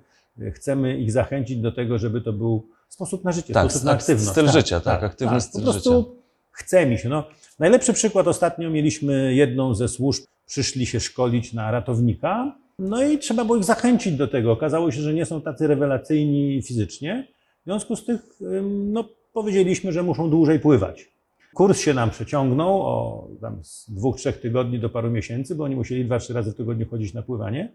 chcemy 0.54 0.98
ich 0.98 1.12
zachęcić 1.12 1.58
do 1.58 1.72
tego, 1.72 1.98
żeby 1.98 2.20
to 2.20 2.32
był 2.32 2.68
sposób 2.88 3.24
na 3.24 3.32
życie, 3.32 3.54
Tak, 3.54 3.64
sposób 3.64 3.80
tak, 3.80 3.86
na 3.86 3.92
aktywność. 3.92 4.30
styl 4.30 4.48
życia, 4.48 4.80
tak, 4.80 5.02
aktywny 5.02 5.40
styl 5.40 5.60
Po 5.64 5.70
prostu 5.72 5.90
życia. 6.02 6.10
chce 6.52 6.86
mi 6.86 6.98
się. 6.98 7.08
No, 7.08 7.24
najlepszy 7.58 7.92
przykład 7.92 8.28
ostatnio 8.28 8.70
mieliśmy 8.70 9.34
jedną 9.34 9.74
ze 9.74 9.88
służb, 9.88 10.24
przyszli 10.46 10.86
się 10.86 11.00
szkolić 11.00 11.52
na 11.52 11.70
ratownika, 11.70 12.56
no 12.78 13.02
i 13.04 13.18
trzeba 13.18 13.44
było 13.44 13.56
ich 13.58 13.64
zachęcić 13.64 14.16
do 14.16 14.28
tego. 14.28 14.52
Okazało 14.52 14.90
się, 14.90 15.00
że 15.00 15.14
nie 15.14 15.26
są 15.26 15.40
tacy 15.40 15.66
rewelacyjni 15.66 16.62
fizycznie. 16.62 17.28
W 17.62 17.64
związku 17.64 17.96
z 17.96 18.04
tych, 18.04 18.20
ym, 18.42 18.92
no, 18.92 19.08
powiedzieliśmy, 19.32 19.92
że 19.92 20.02
muszą 20.02 20.30
dłużej 20.30 20.60
pływać. 20.60 21.08
Kurs 21.54 21.80
się 21.80 21.94
nam 21.94 22.10
przeciągnął 22.10 22.82
o 22.82 23.28
tam 23.40 23.64
z 23.64 23.90
dwóch, 23.90 24.16
trzech 24.16 24.40
tygodni 24.40 24.78
do 24.78 24.88
paru 24.88 25.10
miesięcy, 25.10 25.54
bo 25.54 25.64
oni 25.64 25.76
musieli 25.76 26.04
dwa, 26.04 26.18
trzy 26.18 26.32
razy 26.34 26.52
w 26.52 26.54
tygodniu 26.56 26.86
chodzić 26.88 27.14
na 27.14 27.22
pływanie. 27.22 27.72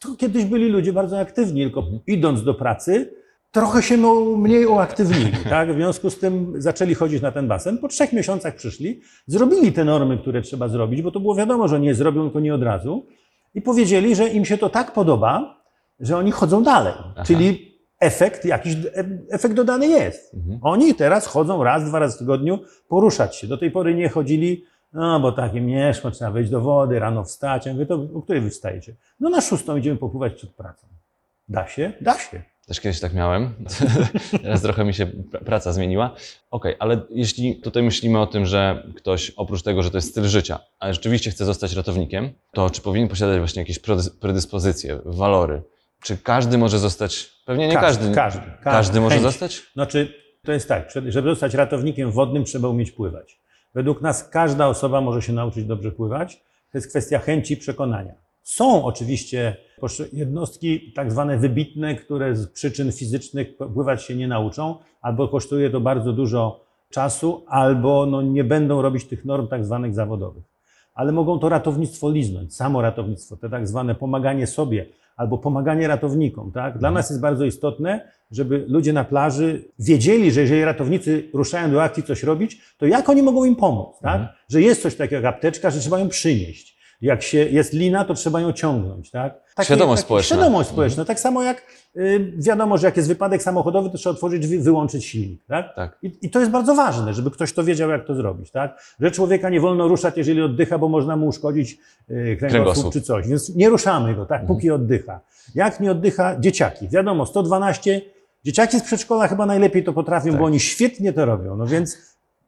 To 0.00 0.16
kiedyś 0.16 0.44
byli 0.44 0.68
ludzie 0.68 0.92
bardzo 0.92 1.18
aktywni, 1.20 1.62
tylko 1.62 1.84
idąc 2.06 2.44
do 2.44 2.54
pracy, 2.54 3.14
trochę 3.50 3.82
się 3.82 3.96
mniej 4.36 4.66
uaktywnili. 4.66 5.32
Tak? 5.50 5.72
W 5.72 5.74
związku 5.74 6.10
z 6.10 6.18
tym 6.18 6.52
zaczęli 6.56 6.94
chodzić 6.94 7.22
na 7.22 7.32
ten 7.32 7.48
basen. 7.48 7.78
Po 7.78 7.88
trzech 7.88 8.12
miesiącach 8.12 8.56
przyszli, 8.56 9.00
zrobili 9.26 9.72
te 9.72 9.84
normy, 9.84 10.18
które 10.18 10.42
trzeba 10.42 10.68
zrobić, 10.68 11.02
bo 11.02 11.10
to 11.10 11.20
było 11.20 11.34
wiadomo, 11.34 11.68
że 11.68 11.80
nie 11.80 11.94
zrobią, 11.94 12.22
tylko 12.22 12.40
nie 12.40 12.54
od 12.54 12.62
razu. 12.62 13.06
I 13.54 13.62
powiedzieli, 13.62 14.14
że 14.14 14.28
im 14.28 14.44
się 14.44 14.58
to 14.58 14.68
tak 14.68 14.92
podoba, 14.92 15.62
że 16.00 16.16
oni 16.16 16.30
chodzą 16.30 16.62
dalej. 16.62 16.92
Aha. 16.98 17.22
Czyli 17.26 17.70
efekt, 18.00 18.44
jakiś 18.44 18.76
efekt 19.30 19.54
dodany 19.54 19.86
jest. 19.86 20.34
Mhm. 20.34 20.58
Oni 20.62 20.94
teraz 20.94 21.26
chodzą 21.26 21.64
raz, 21.64 21.84
dwa 21.84 21.98
razy 21.98 22.16
w 22.16 22.18
tygodniu 22.18 22.58
poruszać 22.88 23.36
się. 23.36 23.46
Do 23.46 23.58
tej 23.58 23.70
pory 23.70 23.94
nie 23.94 24.08
chodzili, 24.08 24.64
no 24.92 25.20
bo 25.20 25.32
takim 25.32 25.66
mieszko, 25.66 26.10
trzeba 26.10 26.30
wejść 26.30 26.50
do 26.50 26.60
wody, 26.60 26.98
rano 26.98 27.24
wstać. 27.24 27.66
Ja 27.66 27.72
mówię, 27.72 27.86
to 27.86 27.94
o 28.14 28.22
której 28.22 28.42
wy 28.42 28.50
wstajecie? 28.50 28.94
No 29.20 29.30
na 29.30 29.40
szóstą 29.40 29.76
idziemy 29.76 29.96
popływać 29.96 30.34
przed 30.34 30.50
pracą. 30.50 30.86
Da 31.48 31.68
się? 31.68 31.92
Da 32.00 32.18
się. 32.18 32.42
Też 32.66 32.80
kiedyś 32.80 33.00
tak 33.00 33.14
miałem. 33.14 33.54
Teraz 34.42 34.62
trochę 34.62 34.84
mi 34.84 34.94
się 34.94 35.06
pr- 35.06 35.44
praca 35.44 35.72
zmieniła. 35.72 36.14
Okej, 36.50 36.76
ale 36.78 37.00
jeśli 37.10 37.56
tutaj 37.56 37.82
myślimy 37.82 38.20
o 38.20 38.26
tym, 38.26 38.46
że 38.46 38.86
ktoś 38.96 39.30
oprócz 39.30 39.62
tego, 39.62 39.82
że 39.82 39.90
to 39.90 39.96
jest 39.98 40.08
styl 40.10 40.24
życia, 40.24 40.58
ale 40.78 40.94
rzeczywiście 40.94 41.30
chce 41.30 41.44
zostać 41.44 41.72
ratownikiem, 41.72 42.30
to 42.52 42.70
czy 42.70 42.82
powinien 42.82 43.08
posiadać 43.08 43.38
właśnie 43.38 43.62
jakieś 43.62 43.78
predys- 43.80 44.10
predyspozycje, 44.20 44.98
walory? 45.04 45.62
Czy 46.02 46.18
każdy 46.18 46.58
może 46.58 46.78
zostać? 46.78 47.30
Pewnie 47.46 47.68
nie 47.68 47.74
każdy. 47.74 48.14
Każdy. 48.14 48.42
Każdy 48.62 49.00
może 49.00 49.14
Chęć. 49.14 49.22
zostać? 49.22 49.62
Znaczy, 49.72 50.14
to 50.44 50.52
jest 50.52 50.68
tak, 50.68 50.90
żeby 51.08 51.30
zostać 51.30 51.54
ratownikiem 51.54 52.10
wodnym, 52.10 52.44
trzeba 52.44 52.68
umieć 52.68 52.90
pływać. 52.90 53.40
Według 53.74 54.02
nas 54.02 54.28
każda 54.28 54.66
osoba 54.66 55.00
może 55.00 55.22
się 55.22 55.32
nauczyć 55.32 55.64
dobrze 55.64 55.92
pływać. 55.92 56.36
To 56.72 56.78
jest 56.78 56.88
kwestia 56.88 57.18
chęci 57.18 57.54
i 57.54 57.56
przekonania. 57.56 58.14
Są 58.42 58.84
oczywiście 58.84 59.56
Jednostki 60.12 60.92
tak 60.92 61.12
zwane 61.12 61.38
wybitne, 61.38 61.94
które 61.94 62.36
z 62.36 62.46
przyczyn 62.46 62.92
fizycznych 62.92 63.56
pływać 63.74 64.02
się 64.02 64.16
nie 64.16 64.28
nauczą, 64.28 64.78
albo 65.00 65.28
kosztuje 65.28 65.70
to 65.70 65.80
bardzo 65.80 66.12
dużo 66.12 66.64
czasu, 66.90 67.44
albo 67.48 68.06
no, 68.06 68.22
nie 68.22 68.44
będą 68.44 68.82
robić 68.82 69.04
tych 69.04 69.24
norm 69.24 69.48
tak 69.48 69.64
zwanych 69.64 69.94
zawodowych. 69.94 70.44
Ale 70.94 71.12
mogą 71.12 71.38
to 71.38 71.48
ratownictwo 71.48 72.10
liznąć, 72.10 72.56
samo 72.56 72.82
ratownictwo, 72.82 73.36
to 73.36 73.48
tak 73.48 73.68
zwane 73.68 73.94
pomaganie 73.94 74.46
sobie 74.46 74.86
albo 75.20 75.38
pomaganie 75.38 75.88
ratownikom. 75.88 76.52
Tak? 76.52 76.78
Dla 76.78 76.90
nas 76.90 77.10
jest 77.10 77.22
bardzo 77.22 77.44
istotne, 77.44 78.00
żeby 78.30 78.64
ludzie 78.68 78.92
na 78.92 79.04
plaży 79.04 79.64
wiedzieli, 79.78 80.32
że 80.32 80.40
jeżeli 80.40 80.64
ratownicy 80.64 81.30
ruszają 81.34 81.70
do 81.70 81.82
akcji 81.82 82.02
coś 82.02 82.22
robić, 82.22 82.60
to 82.78 82.86
jak 82.86 83.08
oni 83.08 83.22
mogą 83.22 83.44
im 83.44 83.56
pomóc? 83.56 83.96
Tak? 84.02 84.20
Mhm. 84.20 84.36
Że 84.48 84.62
jest 84.62 84.82
coś 84.82 84.94
takiego 84.94 85.16
jak 85.16 85.34
apteczka, 85.34 85.70
że 85.70 85.80
trzeba 85.80 85.98
ją 85.98 86.08
przynieść. 86.08 86.79
Jak 87.02 87.22
się 87.22 87.38
jest 87.38 87.72
lina, 87.72 88.04
to 88.04 88.14
trzeba 88.14 88.40
ją 88.40 88.52
ciągnąć. 88.52 89.10
Tak? 89.10 89.34
Świadomość 89.62 90.02
społeczna. 90.02 90.36
Świadomość 90.36 90.68
społeczna. 90.68 91.04
Tak 91.04 91.20
samo 91.20 91.42
jak 91.42 91.62
y, 91.96 92.32
wiadomo, 92.36 92.78
że 92.78 92.86
jak 92.86 92.96
jest 92.96 93.08
wypadek 93.08 93.42
samochodowy, 93.42 93.90
to 93.90 93.98
trzeba 93.98 94.12
otworzyć 94.14 94.42
drzwi, 94.42 94.58
wyłączyć 94.58 95.04
silnik. 95.04 95.44
Tak? 95.46 95.74
Tak. 95.74 95.98
I, 96.02 96.12
I 96.22 96.30
to 96.30 96.38
jest 96.40 96.50
bardzo 96.50 96.74
ważne, 96.74 97.14
żeby 97.14 97.30
ktoś 97.30 97.52
to 97.52 97.64
wiedział, 97.64 97.90
jak 97.90 98.06
to 98.06 98.14
zrobić. 98.14 98.50
Tak? 98.50 98.82
Że 99.00 99.10
człowieka 99.10 99.50
nie 99.50 99.60
wolno 99.60 99.88
ruszać, 99.88 100.16
jeżeli 100.16 100.42
oddycha, 100.42 100.78
bo 100.78 100.88
można 100.88 101.16
mu 101.16 101.26
uszkodzić 101.26 101.72
y, 101.72 101.76
kręgosłup, 102.06 102.50
Kręgosłup. 102.50 102.92
czy 102.92 103.00
coś. 103.02 103.28
Więc 103.28 103.54
nie 103.54 103.68
ruszamy 103.68 104.14
go, 104.14 104.26
tak, 104.26 104.46
póki 104.46 104.70
oddycha. 104.70 105.20
Jak 105.54 105.80
nie 105.80 105.90
oddycha? 105.90 106.40
Dzieciaki. 106.40 106.88
Wiadomo, 106.88 107.26
112. 107.26 108.00
Dzieciaki 108.44 108.78
z 108.80 108.82
przedszkola 108.82 109.28
chyba 109.28 109.46
najlepiej 109.46 109.84
to 109.84 109.92
potrafią, 109.92 110.30
Tak. 110.30 110.38
bo 110.40 110.44
oni 110.46 110.60
świetnie 110.60 111.12
to 111.12 111.24
robią. 111.24 111.56
No 111.56 111.66
więc 111.66 111.98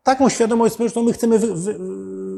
taką 0.02 0.28
świadomość 0.28 0.74
społeczną 0.74 1.02
my 1.02 1.12
chcemy 1.12 1.38
wy, 1.38 1.54
wy, 1.54 1.76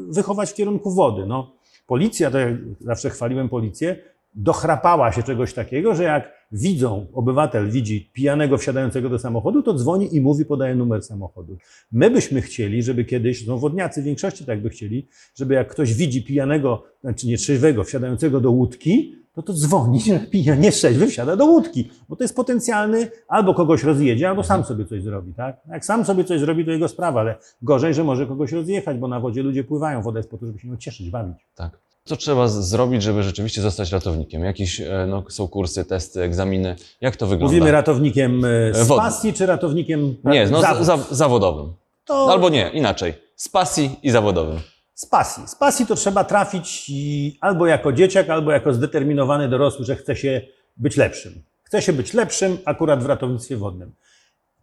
wychować 0.09 0.51
w 0.51 0.53
kierunku 0.53 0.91
wody. 0.91 1.25
No, 1.25 1.54
policja, 1.85 2.31
to 2.31 2.39
jak 2.39 2.53
zawsze 2.79 3.09
chwaliłem 3.09 3.49
policję, 3.49 3.95
dochrapała 4.33 5.11
się 5.11 5.23
czegoś 5.23 5.53
takiego, 5.53 5.95
że 5.95 6.03
jak 6.03 6.44
widzą, 6.51 7.07
obywatel 7.13 7.71
widzi 7.71 8.11
pijanego 8.13 8.57
wsiadającego 8.57 9.09
do 9.09 9.19
samochodu, 9.19 9.63
to 9.63 9.73
dzwoni 9.73 10.15
i 10.15 10.21
mówi, 10.21 10.45
podaje 10.45 10.75
numer 10.75 11.03
samochodu. 11.03 11.57
My 11.91 12.11
byśmy 12.11 12.41
chcieli, 12.41 12.83
żeby 12.83 13.05
kiedyś, 13.05 13.47
no 13.47 13.57
wodniacy 13.57 14.01
w 14.01 14.05
większości 14.05 14.45
tak 14.45 14.61
by 14.61 14.69
chcieli, 14.69 15.07
żeby 15.35 15.53
jak 15.53 15.71
ktoś 15.71 15.93
widzi 15.93 16.23
pijanego, 16.23 16.83
znaczy 17.01 17.27
nietrzeźwego 17.27 17.83
wsiadającego 17.83 18.41
do 18.41 18.51
łódki, 18.51 19.15
no 19.37 19.43
to 19.43 19.53
dzwoni, 19.53 19.99
że 20.07 20.19
pijany 20.19 20.71
trzeźwy 20.71 21.07
wsiada 21.07 21.35
do 21.35 21.45
łódki, 21.45 21.89
bo 22.09 22.15
to 22.15 22.23
jest 22.23 22.35
potencjalny, 22.35 23.11
albo 23.27 23.53
kogoś 23.53 23.83
rozjedzie, 23.83 24.29
albo 24.29 24.43
sam 24.43 24.63
sobie 24.63 24.85
coś 24.85 25.03
zrobi, 25.03 25.33
tak? 25.33 25.57
Jak 25.71 25.85
sam 25.85 26.05
sobie 26.05 26.23
coś 26.23 26.39
zrobi, 26.39 26.65
to 26.65 26.71
jego 26.71 26.87
sprawa, 26.87 27.19
ale 27.19 27.35
gorzej, 27.61 27.93
że 27.93 28.03
może 28.03 28.27
kogoś 28.27 28.51
rozjechać, 28.51 28.97
bo 28.97 29.07
na 29.07 29.19
wodzie 29.19 29.43
ludzie 29.43 29.63
pływają, 29.63 30.01
woda 30.01 30.19
jest 30.19 30.29
po 30.29 30.37
to, 30.37 30.45
żeby 30.45 30.59
się 30.59 30.67
nią 30.67 30.77
cieszyć, 30.77 31.09
bawić. 31.09 31.47
Tak. 31.55 31.85
Co 32.07 32.15
trzeba 32.17 32.47
z- 32.47 32.67
zrobić, 32.69 33.03
żeby 33.03 33.23
rzeczywiście 33.23 33.61
zostać 33.61 33.91
ratownikiem? 33.91 34.43
Jakieś 34.43 34.81
e, 34.81 35.05
no, 35.09 35.23
są 35.29 35.47
kursy, 35.47 35.85
testy, 35.85 36.21
egzaminy? 36.21 36.75
Jak 37.01 37.15
to 37.15 37.27
wygląda? 37.27 37.53
Mówimy 37.53 37.71
ratownikiem 37.71 38.45
e, 38.45 38.73
z 38.73 38.87
Wodnym. 38.87 39.05
pasji, 39.05 39.33
czy 39.33 39.45
ratownikiem 39.45 40.15
Nie, 40.23 40.47
no, 40.47 40.61
zawód? 40.61 40.85
za, 40.85 40.97
za, 40.97 41.15
zawodowym. 41.15 41.73
to 42.05 42.25
No, 42.27 42.33
albo 42.33 42.49
nie, 42.49 42.69
inaczej. 42.73 43.13
Z 43.35 43.49
pasji 43.49 43.99
i 44.03 44.11
zawodowym. 44.11 44.59
z 44.93 45.05
pasji. 45.05 45.47
Z 45.47 45.55
pasji 45.55 45.85
to 45.85 45.95
trzeba 45.95 46.23
trafić 46.23 46.85
i 46.89 47.37
albo 47.41 47.67
jako 47.67 47.93
dzieciak, 47.93 48.29
albo 48.29 48.51
jako 48.51 48.73
zdeterminowany 48.73 49.49
dorosły, 49.49 49.85
że 49.85 49.95
chce 49.95 50.15
się 50.15 50.41
być 50.77 50.97
lepszym. 50.97 51.43
Chce 51.63 51.81
się 51.81 51.93
być 51.93 52.13
lepszym 52.13 52.57
akurat 52.65 53.03
w 53.03 53.05
ratownictwie 53.05 53.57
wodnym. 53.57 53.91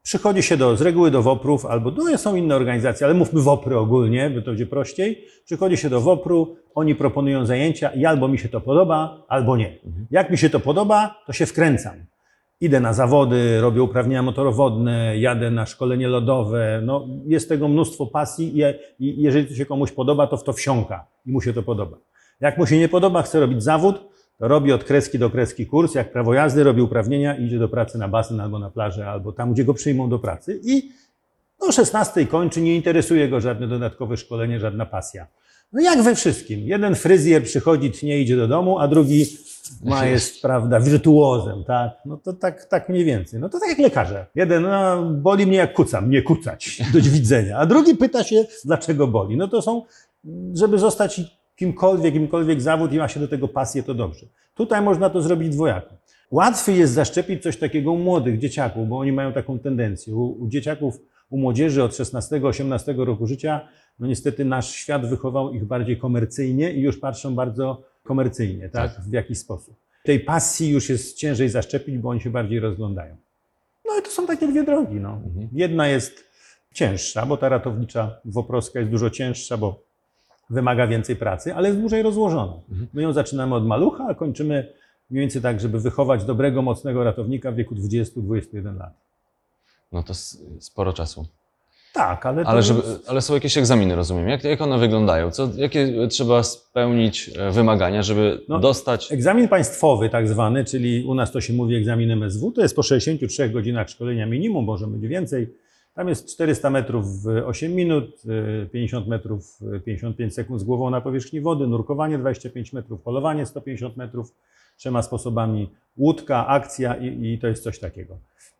Przychodzi 0.02 0.42
się 0.42 0.56
do, 0.56 0.76
z 0.76 0.82
reguły 0.82 1.10
do 1.10 1.22
WOPR-ów, 1.22 1.66
albo 1.66 1.90
no, 1.90 2.18
są 2.18 2.36
inne 2.36 2.56
organizacje, 2.56 3.06
ale 3.06 3.14
mówmy 3.14 3.40
WOPR-y 3.40 3.78
ogólnie, 3.78 4.30
by 4.30 4.42
to 4.42 4.50
będzie 4.50 4.66
prościej. 4.66 5.24
Przychodzi 5.44 5.76
się 5.76 5.90
do 5.90 6.00
WOPR-u, 6.00 6.56
oni 6.74 6.94
proponują 6.94 7.46
zajęcia 7.46 7.90
i 7.90 8.04
albo 8.04 8.28
mi 8.28 8.38
się 8.38 8.48
to 8.48 8.60
podoba, 8.60 9.24
albo 9.28 9.56
nie. 9.56 9.78
Jak 10.10 10.30
mi 10.30 10.38
się 10.38 10.50
to 10.50 10.60
podoba, 10.60 11.22
to 11.26 11.32
się 11.32 11.46
wkręcam. 11.46 11.94
Idę 12.60 12.80
na 12.80 12.92
zawody, 12.92 13.60
robię 13.60 13.82
uprawnienia 13.82 14.22
motorowodne, 14.22 15.18
jadę 15.18 15.50
na 15.50 15.66
szkolenie 15.66 16.08
lodowe. 16.08 16.80
No, 16.84 17.06
jest 17.26 17.48
tego 17.48 17.68
mnóstwo 17.68 18.06
pasji 18.06 18.58
i, 18.58 18.62
i 19.04 19.22
jeżeli 19.22 19.46
to 19.46 19.54
się 19.54 19.66
komuś 19.66 19.92
podoba, 19.92 20.26
to 20.26 20.36
w 20.36 20.44
to 20.44 20.52
wsiąka 20.52 21.06
i 21.26 21.32
mu 21.32 21.40
się 21.40 21.52
to 21.52 21.62
podoba. 21.62 21.96
Jak 22.40 22.58
mu 22.58 22.66
się 22.66 22.78
nie 22.78 22.88
podoba, 22.88 23.22
chce 23.22 23.40
robić 23.40 23.62
zawód, 23.62 24.11
robi 24.42 24.72
od 24.72 24.84
kreski 24.84 25.18
do 25.18 25.30
kreski 25.30 25.66
kurs, 25.66 25.94
jak 25.94 26.12
prawo 26.12 26.34
jazdy, 26.34 26.64
robi 26.64 26.82
uprawnienia 26.82 27.36
idzie 27.36 27.58
do 27.58 27.68
pracy 27.68 27.98
na 27.98 28.08
basen 28.08 28.40
albo 28.40 28.58
na 28.58 28.70
plażę, 28.70 29.08
albo 29.08 29.32
tam, 29.32 29.52
gdzie 29.52 29.64
go 29.64 29.74
przyjmą 29.74 30.08
do 30.08 30.18
pracy. 30.18 30.60
I 30.64 30.92
o 31.58 31.72
16 31.72 32.26
kończy, 32.26 32.60
nie 32.60 32.76
interesuje 32.76 33.28
go 33.28 33.40
żadne 33.40 33.68
dodatkowe 33.68 34.16
szkolenie, 34.16 34.60
żadna 34.60 34.86
pasja. 34.86 35.26
No 35.72 35.80
jak 35.80 36.02
we 36.02 36.14
wszystkim. 36.14 36.60
Jeden 36.60 36.94
fryzjer 36.94 37.44
przychodzi, 37.44 37.90
tnie, 37.90 38.20
idzie 38.20 38.36
do 38.36 38.48
domu, 38.48 38.78
a 38.78 38.88
drugi 38.88 39.26
ma 39.84 40.06
jest, 40.06 40.42
prawda, 40.42 40.80
wirtuozem, 40.80 41.64
tak? 41.64 41.90
No 42.04 42.16
to 42.16 42.32
tak, 42.32 42.64
tak 42.64 42.88
mniej 42.88 43.04
więcej. 43.04 43.40
No 43.40 43.48
to 43.48 43.60
tak 43.60 43.68
jak 43.68 43.78
lekarze. 43.78 44.26
Jeden, 44.34 44.62
no, 44.62 45.02
boli 45.02 45.46
mnie 45.46 45.56
jak 45.56 45.74
kucam, 45.74 46.10
nie 46.10 46.22
kucać, 46.22 46.82
do 46.92 47.00
widzenia. 47.00 47.58
A 47.58 47.66
drugi 47.66 47.94
pyta 47.94 48.24
się, 48.24 48.44
dlaczego 48.64 49.06
boli. 49.06 49.36
No 49.36 49.48
to 49.48 49.62
są, 49.62 49.82
żeby 50.54 50.78
zostać 50.78 51.20
kimkolwiek, 51.62 52.14
kimkolwiek 52.14 52.60
zawód 52.60 52.92
i 52.92 52.98
ma 52.98 53.08
się 53.08 53.20
do 53.20 53.28
tego 53.28 53.48
pasję, 53.48 53.82
to 53.82 53.94
dobrze. 53.94 54.26
Tutaj 54.54 54.82
można 54.82 55.10
to 55.10 55.22
zrobić 55.22 55.48
dwojako. 55.48 55.94
Łatwiej 56.30 56.78
jest 56.78 56.92
zaszczepić 56.92 57.42
coś 57.42 57.56
takiego 57.56 57.92
u 57.92 57.98
młodych 57.98 58.38
dzieciaków, 58.38 58.88
bo 58.88 58.98
oni 58.98 59.12
mają 59.12 59.32
taką 59.32 59.58
tendencję. 59.58 60.14
U, 60.14 60.42
u 60.42 60.48
dzieciaków, 60.48 61.00
u 61.30 61.38
młodzieży 61.38 61.82
od 61.82 61.92
16-18 61.92 63.04
roku 63.04 63.26
życia, 63.26 63.68
no 63.98 64.06
niestety 64.06 64.44
nasz 64.44 64.70
świat 64.70 65.06
wychował 65.06 65.54
ich 65.54 65.64
bardziej 65.64 65.98
komercyjnie 65.98 66.72
i 66.72 66.80
już 66.80 66.98
patrzą 66.98 67.34
bardzo 67.34 67.82
komercyjnie, 68.02 68.68
tak? 68.68 68.90
W 69.00 69.12
jakiś 69.12 69.38
sposób. 69.38 69.74
Tej 70.04 70.20
pasji 70.20 70.70
już 70.70 70.88
jest 70.88 71.16
ciężej 71.16 71.48
zaszczepić, 71.48 71.98
bo 71.98 72.08
oni 72.08 72.20
się 72.20 72.30
bardziej 72.30 72.60
rozglądają. 72.60 73.16
No 73.88 73.98
i 73.98 74.02
to 74.02 74.10
są 74.10 74.26
takie 74.26 74.48
dwie 74.48 74.64
drogi. 74.64 74.94
No. 74.94 75.20
Jedna 75.52 75.88
jest 75.88 76.24
cięższa, 76.74 77.26
bo 77.26 77.36
ta 77.36 77.48
ratownicza 77.48 78.20
woproska 78.24 78.78
jest 78.78 78.90
dużo 78.90 79.10
cięższa, 79.10 79.56
bo 79.56 79.91
wymaga 80.52 80.86
więcej 80.86 81.16
pracy, 81.16 81.54
ale 81.54 81.68
jest 81.68 81.80
dłużej 81.80 82.02
rozłożona. 82.02 82.52
My 82.94 83.02
ją 83.02 83.12
zaczynamy 83.12 83.54
od 83.54 83.66
malucha, 83.66 84.06
a 84.08 84.14
kończymy 84.14 84.66
mniej 85.10 85.20
więcej 85.20 85.42
tak, 85.42 85.60
żeby 85.60 85.80
wychować 85.80 86.24
dobrego, 86.24 86.62
mocnego 86.62 87.04
ratownika 87.04 87.52
w 87.52 87.54
wieku 87.54 87.74
20-21 87.74 88.76
lat. 88.78 88.92
No 89.92 90.02
to 90.02 90.12
sporo 90.60 90.92
czasu. 90.92 91.26
Tak, 91.94 92.26
ale 92.26 92.42
Ale, 92.46 92.62
żeby, 92.62 92.80
jest- 92.80 93.08
ale 93.08 93.20
są 93.20 93.34
jakieś 93.34 93.58
egzaminy, 93.58 93.94
rozumiem. 93.96 94.28
Jak, 94.28 94.44
jak 94.44 94.60
one 94.60 94.78
wyglądają? 94.78 95.30
Co, 95.30 95.48
jakie 95.56 96.08
trzeba 96.08 96.42
spełnić 96.42 97.30
e, 97.38 97.50
wymagania, 97.50 98.02
żeby 98.02 98.40
No, 98.48 98.58
dostać? 98.58 99.12
Egzamin 99.12 99.48
państwowy 99.48 100.10
tak 100.10 100.28
zwany, 100.28 100.64
czyli 100.64 101.04
u 101.04 101.14
nas 101.14 101.32
to 101.32 101.40
się 101.40 101.52
mówi 101.52 101.74
egzamin 101.76 102.10
MSW, 102.10 102.52
to 102.52 102.62
jest 102.62 102.76
po 102.76 102.82
63 102.82 103.48
godzinach 103.48 103.88
szkolenia 103.90 104.26
minimum, 104.26 104.64
może 104.64 104.86
być 104.86 105.06
więcej. 105.08 105.48
Tam 105.94 106.08
jest 106.08 106.32
400 106.34 106.70
metrów 106.70 107.22
w 107.22 107.26
8 107.26 107.74
minut, 107.74 108.22
y, 108.64 108.68
50 108.72 109.06
metrów 109.06 109.58
w 109.60 109.82
55 109.84 110.34
sekund 110.34 110.60
z 110.60 110.64
głową 110.64 110.90
na 110.90 111.00
powierzchni 111.00 111.40
wody, 111.40 111.66
nurkowanie 111.66 112.18
25 112.18 112.72
metrów, 112.72 113.00
polowanie 113.02 113.46
150 113.46 113.96
metrów, 113.96 114.34
trzema 114.76 115.02
sposobami, 115.02 115.70
łódka, 115.96 116.46
akcja 116.46 116.94
i, 116.94 117.32
i 117.32 117.38
to 117.38 117.46
jest 117.46 117.62
coś 117.62 117.78
takiego. 117.78 118.18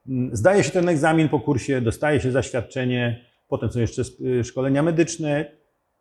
Mm, 0.08 0.36
Zdaje 0.36 0.64
się 0.64 0.70
ten 0.70 0.88
egzamin 0.88 1.28
po 1.28 1.40
kursie, 1.40 1.80
dostaje 1.80 2.20
się 2.20 2.32
zaświadczenie, 2.32 3.24
potem 3.48 3.72
są 3.72 3.80
jeszcze 3.80 4.02
y, 4.20 4.44
szkolenia 4.44 4.82
medyczne 4.82 5.44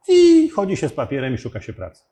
i 0.10 0.50
chodzi 0.50 0.78
się 0.78 0.90
z 0.90 0.94
papierem 0.94 1.34
i 1.34 1.38
szuka 1.38 1.62
się 1.62 1.74
pracy. 1.74 2.04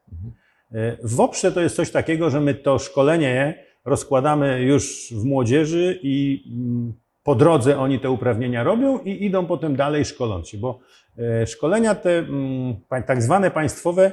W 1.04 1.16
WOPRze 1.16 1.52
to 1.52 1.62
jest 1.62 1.76
coś 1.76 1.92
takiego, 1.92 2.30
że 2.30 2.42
my 2.42 2.54
to 2.54 2.80
szkolenie 2.80 3.64
rozkładamy 3.86 4.62
już 4.62 5.14
w 5.14 5.24
młodzieży 5.24 6.00
i 6.04 6.44
mm, 6.52 6.94
po 7.30 7.36
drodze 7.36 7.80
oni 7.80 8.00
te 8.00 8.10
uprawnienia 8.10 8.64
robią 8.64 9.00
i 9.00 9.26
idą 9.26 9.46
potem 9.46 9.76
dalej 9.76 10.06
szkoląc 10.06 10.48
się, 10.48 10.58
bo 10.58 10.80
e, 11.18 11.48
szkolenia 11.48 11.96
te 11.96 12.18
mm, 12.18 12.76
tak 13.08 13.24
zwane 13.24 13.52
państwowe 13.52 14.12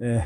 e, 0.00 0.22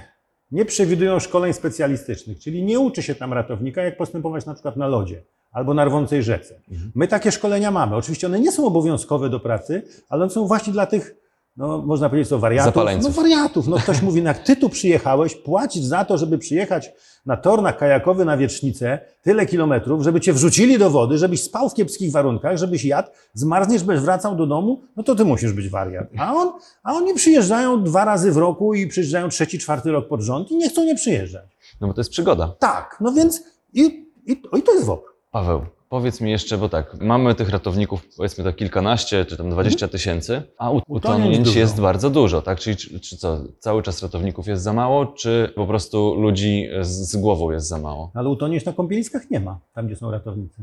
nie 0.50 0.64
przewidują 0.64 1.20
szkoleń 1.20 1.52
specjalistycznych, 1.52 2.38
czyli 2.38 2.62
nie 2.62 2.78
uczy 2.80 3.02
się 3.02 3.14
tam 3.14 3.32
ratownika, 3.32 3.82
jak 3.82 3.96
postępować 3.96 4.46
na 4.46 4.54
przykład 4.54 4.76
na 4.76 4.86
lodzie 4.86 5.22
albo 5.52 5.74
na 5.74 5.84
rwącej 5.84 6.22
rzece. 6.22 6.60
My 6.94 7.08
takie 7.08 7.32
szkolenia 7.32 7.70
mamy. 7.70 7.96
Oczywiście 7.96 8.26
one 8.26 8.40
nie 8.40 8.52
są 8.52 8.66
obowiązkowe 8.66 9.30
do 9.30 9.40
pracy, 9.40 9.82
ale 10.08 10.22
one 10.22 10.30
są 10.30 10.46
właśnie 10.46 10.72
dla 10.72 10.86
tych, 10.86 11.14
no 11.58 11.78
można 11.78 12.08
powiedzieć, 12.08 12.28
co 12.28 12.38
wariatów. 12.38 12.74
Zapaleńców. 12.74 13.16
No 13.16 13.22
wariatów. 13.22 13.68
No 13.68 13.76
ktoś 13.76 14.02
mówi, 14.02 14.22
no 14.22 14.28
jak 14.28 14.38
ty 14.38 14.56
tu 14.56 14.68
przyjechałeś, 14.68 15.34
płacić 15.34 15.84
za 15.84 16.04
to, 16.04 16.18
żeby 16.18 16.38
przyjechać 16.38 16.90
na 17.26 17.36
tornach 17.36 17.78
kajakowy 17.78 18.24
na 18.24 18.36
Wiecznicę 18.36 18.98
tyle 19.22 19.46
kilometrów, 19.46 20.02
żeby 20.02 20.20
cię 20.20 20.32
wrzucili 20.32 20.78
do 20.78 20.90
wody, 20.90 21.18
żebyś 21.18 21.42
spał 21.42 21.68
w 21.68 21.74
kiepskich 21.74 22.12
warunkach, 22.12 22.56
żebyś 22.56 22.84
jadł, 22.84 23.08
zmarzniesz, 23.34 23.82
będziesz 23.84 24.04
wracał 24.04 24.36
do 24.36 24.46
domu, 24.46 24.82
no 24.96 25.02
to 25.02 25.14
ty 25.14 25.24
musisz 25.24 25.52
być 25.52 25.68
wariat. 25.68 26.06
A, 26.18 26.34
on, 26.34 26.52
a 26.82 26.92
oni 26.92 27.14
przyjeżdżają 27.14 27.84
dwa 27.84 28.04
razy 28.04 28.32
w 28.32 28.36
roku 28.36 28.74
i 28.74 28.86
przyjeżdżają 28.86 29.28
trzeci, 29.28 29.58
czwarty 29.58 29.90
rok 29.92 30.08
pod 30.08 30.20
rząd 30.20 30.50
i 30.50 30.56
nie 30.56 30.68
chcą 30.68 30.84
nie 30.84 30.94
przyjeżdżać. 30.94 31.44
No 31.80 31.88
bo 31.88 31.94
to 31.94 32.00
jest 32.00 32.10
przygoda. 32.10 32.54
Tak, 32.58 32.96
no 33.00 33.12
więc 33.12 33.42
i, 33.72 33.82
i, 34.26 34.32
i 34.58 34.62
to 34.62 34.74
jest 34.74 34.86
WOP. 34.86 35.04
Paweł, 35.30 35.62
Powiedz 35.88 36.20
mi 36.20 36.30
jeszcze, 36.30 36.58
bo 36.58 36.68
tak, 36.68 37.00
mamy 37.00 37.34
tych 37.34 37.48
ratowników 37.50 38.06
powiedzmy 38.16 38.44
to 38.44 38.52
kilkanaście 38.52 39.24
czy 39.24 39.36
tam 39.36 39.50
dwadzieścia 39.50 39.88
tysięcy, 39.88 40.42
a 40.58 40.70
ut- 40.70 40.82
Utonięć 40.88 41.54
jest 41.54 41.80
bardzo 41.80 42.10
dużo, 42.10 42.42
tak? 42.42 42.58
Czyli 42.60 42.76
czy, 42.76 43.00
czy 43.00 43.16
co, 43.16 43.40
cały 43.58 43.82
czas 43.82 44.02
ratowników 44.02 44.46
jest 44.46 44.62
za 44.62 44.72
mało, 44.72 45.06
czy 45.06 45.52
po 45.54 45.66
prostu 45.66 46.14
ludzi 46.14 46.68
z, 46.80 46.88
z 46.88 47.16
głową 47.16 47.50
jest 47.50 47.68
za 47.68 47.78
mało? 47.78 48.10
Ale 48.14 48.28
utonięć 48.28 48.64
na 48.64 48.72
kąpieliskach 48.72 49.30
nie 49.30 49.40
ma, 49.40 49.58
tam 49.74 49.86
gdzie 49.86 49.96
są 49.96 50.10
ratownicy. 50.10 50.62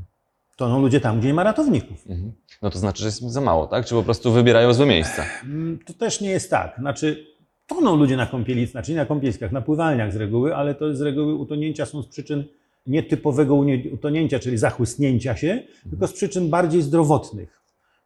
Toną 0.58 0.82
ludzie 0.82 1.00
tam, 1.00 1.20
gdzie 1.20 1.27
nie 1.27 1.34
ma 1.34 1.44
ratowników. 1.44 2.08
Mhm. 2.10 2.32
No 2.62 2.70
to 2.70 2.79
znaczy, 2.79 3.00
że 3.00 3.05
jest 3.08 3.22
za 3.22 3.41
mało, 3.41 3.67
tak? 3.67 3.86
Czy 3.86 3.96
po 3.96 4.03
prostu 4.03 4.32
wybierają 4.32 4.74
złe 4.74 4.86
miejsca? 4.86 5.24
To 5.86 5.94
też 5.94 6.22
nie 6.22 6.29
jest 6.29 6.50
tak. 6.50 6.75
Znaczy, 6.79 7.25
toną 7.67 7.96
ludzie 7.96 8.17
na 8.17 8.25
kąpieliskach, 8.25 8.72
znaczy 8.72 8.91
nie 8.91 8.98
na 8.98 9.05
kąpieliskach, 9.05 9.51
na 9.51 9.62
pływalniach 9.62 10.13
z 10.13 10.15
reguły, 10.15 10.55
ale 10.55 10.75
to 10.75 10.96
z 10.96 11.01
reguły 11.01 11.36
utonięcia 11.36 11.86
są 11.86 12.01
z 12.01 12.08
przyczyn 12.08 12.44
nietypowego 12.88 13.56
utonięcia, 13.92 14.39
czyli 14.39 14.58
zachłysnięcia 14.58 15.36
się, 15.36 15.63
tylko 15.89 16.08
z 16.08 16.13
przyczyn 16.13 16.50
bardziej 16.50 16.82
zdrowotnych. 16.82 17.62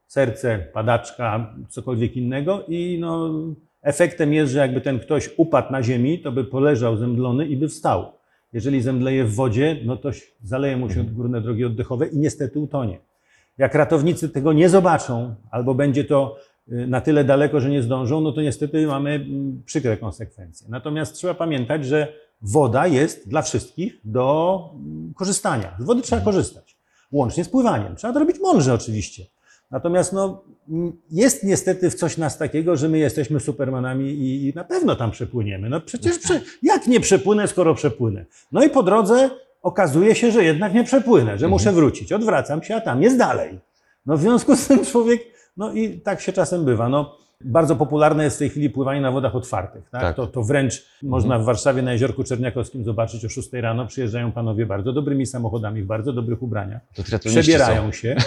Serce, 0.07 0.59
padaczka, 0.73 1.55
cokolwiek 1.69 2.17
innego 2.17 2.65
i 2.67 2.97
no, 2.99 3.29
efektem 3.81 4.33
jest, 4.33 4.51
że 4.51 4.59
jakby 4.59 4.81
ten 4.81 4.99
ktoś 4.99 5.29
upadł 5.37 5.71
na 5.71 5.83
ziemi, 5.83 6.19
to 6.19 6.31
by 6.31 6.43
poleżał 6.43 6.97
zemdlony 6.97 7.47
i 7.47 7.57
by 7.57 7.67
wstał. 7.67 8.11
Jeżeli 8.53 8.81
zemdleje 8.81 9.25
w 9.25 9.35
wodzie, 9.35 9.77
no 9.85 9.97
to 9.97 10.09
zaleje 10.43 10.77
mu 10.77 10.89
się 10.89 11.03
górne 11.03 11.41
drogi 11.41 11.65
oddechowe 11.65 12.07
i 12.07 12.17
niestety 12.17 12.59
utonie. 12.59 12.99
Jak 13.57 13.75
ratownicy 13.75 14.29
tego 14.29 14.53
nie 14.53 14.69
zobaczą, 14.69 15.35
albo 15.51 15.75
będzie 15.75 16.03
to 16.03 16.37
y, 16.71 16.87
na 16.87 17.01
tyle 17.01 17.23
daleko, 17.23 17.59
że 17.59 17.69
nie 17.69 17.81
zdążą, 17.81 18.21
no 18.21 18.31
to 18.31 18.41
niestety 18.41 18.87
mamy 18.87 19.09
mm, 19.09 19.63
przykre 19.65 19.97
konsekwencje. 19.97 20.67
Natomiast 20.69 21.15
trzeba 21.15 21.33
pamiętać, 21.33 21.85
że 21.85 22.13
woda 22.41 22.87
jest 22.87 23.29
dla 23.29 23.41
wszystkich 23.41 23.99
do 24.03 24.59
korzystania. 25.15 25.75
Z 25.79 25.83
wody 25.83 26.01
trzeba 26.01 26.21
korzystać, 26.21 26.77
łącznie 27.11 27.43
z 27.43 27.49
pływaniem. 27.49 27.95
Trzeba 27.95 28.13
to 28.13 28.19
robić 28.19 28.39
mądrze 28.39 28.73
oczywiście. 28.73 29.25
Natomiast 29.71 30.13
no, 30.13 30.43
jest 31.11 31.43
niestety 31.43 31.89
w 31.89 31.95
coś 31.95 32.17
nas 32.17 32.37
takiego, 32.37 32.77
że 32.77 32.89
my 32.89 32.97
jesteśmy 32.97 33.39
supermanami 33.39 34.09
i, 34.09 34.49
i 34.49 34.53
na 34.55 34.63
pewno 34.63 34.95
tam 34.95 35.11
przepłyniemy. 35.11 35.69
No 35.69 35.81
przecież 35.81 36.19
prze, 36.19 36.41
jak 36.63 36.87
nie 36.87 36.99
przepłynę, 36.99 37.47
skoro 37.47 37.75
przepłynę? 37.75 38.25
No 38.51 38.63
i 38.63 38.69
po 38.69 38.83
drodze 38.83 39.29
okazuje 39.61 40.15
się, 40.15 40.31
że 40.31 40.43
jednak 40.43 40.73
nie 40.73 40.83
przepłynę, 40.83 41.37
że 41.37 41.47
muszę 41.47 41.71
wrócić. 41.71 42.11
Odwracam 42.11 42.63
się, 42.63 42.75
a 42.75 42.81
tam 42.81 43.01
jest 43.03 43.17
dalej. 43.17 43.59
No 44.05 44.17
w 44.17 44.21
związku 44.21 44.55
z 44.55 44.67
tym 44.67 44.85
człowiek, 44.85 45.21
no 45.57 45.73
i 45.73 45.99
tak 45.99 46.21
się 46.21 46.33
czasem 46.33 46.65
bywa. 46.65 46.89
No, 46.89 47.17
bardzo 47.45 47.75
popularne 47.75 48.23
jest 48.23 48.35
w 48.35 48.39
tej 48.39 48.49
chwili 48.49 48.69
pływanie 48.69 49.01
na 49.01 49.11
wodach 49.11 49.35
otwartych. 49.35 49.89
Tak? 49.89 50.01
Tak. 50.01 50.15
To, 50.15 50.27
to 50.27 50.43
wręcz 50.43 50.85
można 51.03 51.39
w 51.39 51.43
Warszawie 51.43 51.81
na 51.81 51.93
Jeziorku 51.93 52.23
Czerniakowskim 52.23 52.83
zobaczyć 52.83 53.25
o 53.25 53.29
6 53.29 53.53
rano. 53.53 53.87
Przyjeżdżają 53.87 54.31
panowie 54.31 54.65
bardzo 54.65 54.93
dobrymi 54.93 55.25
samochodami, 55.25 55.81
w 55.81 55.85
bardzo 55.85 56.13
dobrych 56.13 56.43
ubraniach. 56.43 56.81
To 56.95 57.03
Przebierają 57.29 57.85
są. 57.85 57.91
się. 57.91 58.15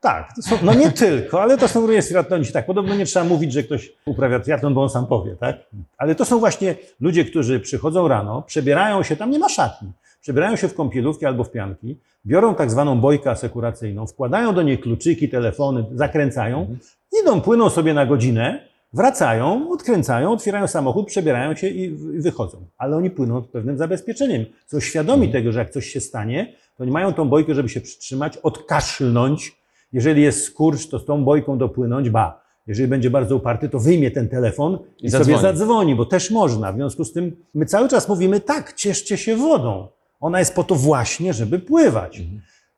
Tak, 0.00 0.32
są, 0.42 0.58
no 0.62 0.74
nie 0.74 0.90
tylko, 0.92 1.42
ale 1.42 1.58
to 1.58 1.68
są 1.68 1.80
również 1.80 2.08
triatloniści. 2.08 2.52
Tak, 2.52 2.66
podobno 2.66 2.94
nie 2.94 3.06
trzeba 3.06 3.24
mówić, 3.24 3.52
że 3.52 3.62
ktoś 3.62 3.92
uprawia 4.06 4.40
triatlon, 4.40 4.74
bo 4.74 4.82
on 4.82 4.90
sam 4.90 5.06
powie, 5.06 5.36
tak? 5.36 5.56
Ale 5.98 6.14
to 6.14 6.24
są 6.24 6.38
właśnie 6.38 6.74
ludzie, 7.00 7.24
którzy 7.24 7.60
przychodzą 7.60 8.08
rano, 8.08 8.42
przebierają 8.42 9.02
się, 9.02 9.16
tam 9.16 9.30
nie 9.30 9.38
ma 9.38 9.48
szatni, 9.48 9.92
przebierają 10.24 10.56
się 10.56 10.68
w 10.68 10.74
kąpielówki 10.74 11.26
albo 11.26 11.44
w 11.44 11.50
pianki, 11.50 11.98
biorą 12.26 12.54
tak 12.54 12.70
zwaną 12.70 13.00
bojkę 13.00 13.30
asekuracyjną, 13.30 14.06
wkładają 14.06 14.54
do 14.54 14.62
niej 14.62 14.78
kluczyki, 14.78 15.28
telefony, 15.28 15.84
zakręcają, 15.92 16.76
idą, 17.22 17.40
płyną 17.40 17.70
sobie 17.70 17.94
na 17.94 18.06
godzinę, 18.06 18.68
wracają, 18.92 19.70
odkręcają, 19.70 20.32
otwierają 20.32 20.66
samochód, 20.66 21.06
przebierają 21.06 21.54
się 21.54 21.68
i 21.68 21.90
wychodzą. 22.20 22.66
Ale 22.78 22.96
oni 22.96 23.10
płyną 23.10 23.42
z 23.42 23.48
pewnym 23.48 23.78
zabezpieczeniem. 23.78 24.44
Są 24.66 24.80
świadomi 24.80 25.28
tego, 25.28 25.52
że 25.52 25.58
jak 25.58 25.70
coś 25.70 25.86
się 25.86 26.00
stanie, 26.00 26.52
to 26.76 26.82
oni 26.84 26.92
mają 26.92 27.12
tą 27.12 27.28
bojkę, 27.28 27.54
żeby 27.54 27.68
się 27.68 27.80
przytrzymać, 27.80 28.36
odkaszlnąć. 28.36 29.56
Jeżeli 29.92 30.22
jest 30.22 30.44
skurcz, 30.44 30.86
to 30.88 30.98
z 30.98 31.04
tą 31.04 31.24
bojką 31.24 31.58
dopłynąć, 31.58 32.10
ba. 32.10 32.44
Jeżeli 32.66 32.88
będzie 32.88 33.10
bardzo 33.10 33.36
uparty, 33.36 33.68
to 33.68 33.78
wyjmie 33.78 34.10
ten 34.10 34.28
telefon 34.28 34.78
i, 35.00 35.06
I 35.06 35.10
sobie 35.10 35.24
zadzwoni. 35.24 35.42
zadzwoni, 35.42 35.94
bo 35.94 36.06
też 36.06 36.30
można. 36.30 36.72
W 36.72 36.76
związku 36.76 37.04
z 37.04 37.12
tym 37.12 37.36
my 37.54 37.66
cały 37.66 37.88
czas 37.88 38.08
mówimy, 38.08 38.40
tak, 38.40 38.72
cieszcie 38.72 39.16
się 39.16 39.36
wodą. 39.36 39.88
Ona 40.24 40.38
jest 40.38 40.54
po 40.54 40.64
to 40.64 40.74
właśnie, 40.74 41.32
żeby 41.32 41.58
pływać. 41.58 42.22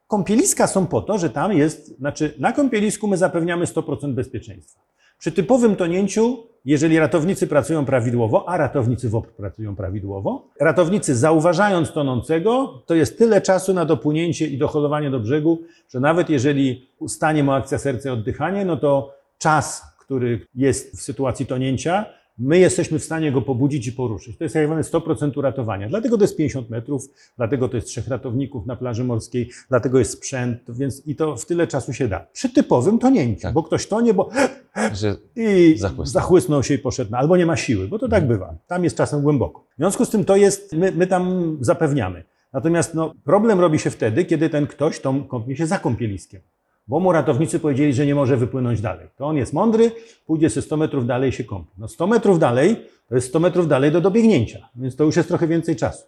Kąpieliska 0.07 0.67
są 0.67 0.87
po 0.87 1.03
to, 1.03 1.19
że 1.19 1.31
tam 1.31 1.53
jest, 1.53 1.99
znaczy 1.99 2.35
na 2.39 2.53
kąpielisku 2.53 3.09
my 3.09 3.17
zapewniamy 3.17 3.65
100% 3.65 4.15
bezpieczeństwa. 4.15 4.81
Przy 5.19 5.33
typowym 5.33 5.77
tonięciu, 5.77 6.47
jeżeli 6.65 6.99
ratownicy 6.99 7.47
pracują 7.47 7.85
prawidłowo, 7.85 8.49
a 8.49 8.57
ratownicy 8.57 9.09
WOP 9.09 9.33
pracują 9.33 9.77
prawidłowo, 9.77 10.49
ratownicy 10.61 11.17
zauważając 11.17 11.93
tonącego, 11.93 12.83
to 12.87 12.95
jest 12.95 13.19
tyle 13.19 13.41
czasu 13.41 13.75
na 13.75 13.85
dopłynięcie 13.85 14.47
i 14.47 14.59
doholowanie 14.59 15.11
do 15.11 15.21
brzegu, 15.21 15.59
że 15.89 16.01
nawet 16.01 16.31
jeżeli 16.31 16.89
ustanie 16.99 17.45
mu 17.45 17.53
akcja 17.53 17.79
serca 17.79 18.09
i 18.09 18.13
oddychanie, 18.13 18.65
no 18.65 18.77
to 18.77 19.15
czas, 19.39 19.83
który 19.99 20.47
jest 20.55 20.97
w 20.97 21.03
sytuacji 21.03 21.47
tonięcia, 21.47 22.07
my 22.39 22.59
jesteśmy 22.59 22.99
w 22.99 23.05
stanie 23.05 23.33
go 23.33 23.43
pobudzić 23.43 23.87
i 23.87 23.93
poruszyć. 23.93 24.39
To 24.39 24.45
jest 24.45 24.55
tak 24.55 24.67
zwane 24.67 24.83
100% 24.83 25.39
uratowania. 25.39 25.89
Dlatego 25.89 26.19
to 26.19 26.25
jest 26.25 26.37
50 26.37 26.71
metrów, 26.71 27.03
dlatego 27.37 27.69
to 27.69 27.77
jest 27.77 27.89
trzech 27.89 28.09
ratowników 28.09 28.67
na 28.67 28.77
plaży 28.77 29.05
morskiej, 29.05 29.51
dlatego 29.69 29.99
jest 29.99 30.11
sprzęt, 30.13 30.59
więc 30.69 31.07
i 31.07 31.17
to 31.17 31.37
w 31.37 31.47
tyle 31.47 31.67
czasu 31.67 31.93
się 31.93 32.09
da. 32.09 32.27
Przy 32.33 32.49
typowym 32.49 32.99
tonięciu, 32.99 33.43
Tak. 33.43 33.53
bo 33.55 33.63
ktoś 33.63 33.87
tonie, 33.87 34.15
bo 34.15 34.31
Że 35.01 35.17
i 35.37 35.75
Zachłysnął. 35.79 36.07
zachłysnął 36.07 36.63
się 36.63 36.75
i 36.75 36.79
poszedł, 36.79 37.11
na- 37.11 37.19
albo 37.19 37.37
nie 37.37 37.47
ma 37.47 37.57
siły, 37.57 37.89
bo 37.89 37.99
to 37.99 38.09
tak 38.09 38.27
bywa. 38.29 38.55
Tam 38.67 38.85
jest 38.85 38.97
czasem 38.97 39.23
głęboko. 39.23 39.61
W 39.75 39.77
związku 39.77 40.05
z 40.05 40.11
tym 40.11 40.25
to 40.25 40.37
jest, 40.37 40.73
my, 40.73 40.93
my 40.93 41.07
tam 41.07 41.57
zapewniamy. 41.61 42.25
Natomiast 42.53 42.95
no, 42.95 43.13
problem 43.25 43.61
robi 43.61 43.79
się 43.79 43.91
wtedy, 43.91 44.25
kiedy 44.25 44.51
ten 44.51 44.67
ktoś 44.67 45.01
tą 45.01 45.25
kąpnie 45.25 45.57
się 45.57 45.67
za 45.67 45.79
kąpieliskiem. 45.79 46.41
Bo 46.89 47.01
mu 47.01 47.13
ratownicy 47.13 47.61
powiedzieli, 47.61 47.93
że 47.93 48.07
nie 48.07 48.15
może 48.15 48.37
wypłynąć 48.37 48.81
dalej. 48.81 49.09
To 49.17 49.27
on 49.27 49.37
jest 49.37 49.53
mądry, 49.53 49.91
pójdzie 50.27 50.51
ze 50.51 50.63
100 50.63 50.77
metrów 50.77 51.07
dalej 51.07 51.31
i 51.31 51.33
się 51.33 51.45
kąpie. 51.45 51.71
No 51.79 51.89
100 51.89 52.07
metrów 52.07 52.39
dalej 52.39 52.77
to 53.09 53.15
jest 53.15 53.29
100 53.29 53.41
metrów 53.41 53.69
dalej 53.69 53.93
do 53.93 54.01
dobiegnięcia, 54.01 54.69
więc 54.77 54.97
to 54.97 55.05
już 55.05 55.17
jest 55.17 55.29
trochę 55.29 55.49
więcej 55.49 55.77
czasu. 55.77 56.05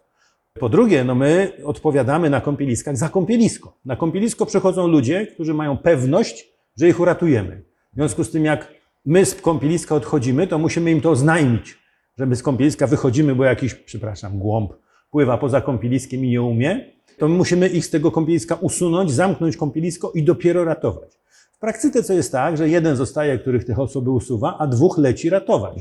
Po 0.59 0.69
drugie, 0.69 1.03
no 1.03 1.15
my 1.15 1.51
odpowiadamy 1.65 2.29
na 2.29 2.41
kąpieliskach 2.41 2.97
za 2.97 3.09
kąpielisko. 3.09 3.77
Na 3.85 3.95
kąpielisko 3.95 4.45
przychodzą 4.45 4.87
ludzie, 4.87 5.27
którzy 5.27 5.53
mają 5.53 5.77
pewność, 5.77 6.49
że 6.77 6.87
ich 6.87 6.99
uratujemy. 6.99 7.63
W 7.93 7.95
związku 7.95 8.23
z 8.23 8.31
tym, 8.31 8.45
jak 8.45 8.73
my 9.05 9.25
z 9.25 9.35
kąpieliska 9.35 9.95
odchodzimy, 9.95 10.47
to 10.47 10.57
musimy 10.57 10.91
im 10.91 11.01
to 11.01 11.11
oznajmić, 11.11 11.77
że 12.17 12.25
my 12.25 12.35
z 12.35 12.43
kąpieliska 12.43 12.87
wychodzimy, 12.87 13.35
bo 13.35 13.43
jakiś, 13.43 13.73
przepraszam, 13.73 14.39
głąb 14.39 14.73
pływa 15.11 15.37
poza 15.37 15.61
kąpieliskiem 15.61 16.25
i 16.25 16.29
nie 16.29 16.41
umie, 16.41 16.85
to 17.19 17.27
my 17.27 17.35
musimy 17.35 17.67
ich 17.67 17.85
z 17.85 17.89
tego 17.89 18.11
kąpieliska 18.11 18.55
usunąć, 18.55 19.11
zamknąć 19.11 19.57
kąpielisko 19.57 20.11
i 20.11 20.23
dopiero 20.23 20.65
ratować. 20.65 21.19
W 21.51 21.59
praktyce 21.59 22.03
co 22.03 22.13
jest 22.13 22.31
tak, 22.31 22.57
że 22.57 22.69
jeden 22.69 22.95
zostaje, 22.95 23.39
których 23.39 23.65
tych 23.65 23.79
osoby 23.79 24.11
usuwa, 24.11 24.57
a 24.59 24.67
dwóch 24.67 24.97
leci 24.97 25.29
ratować. 25.29 25.75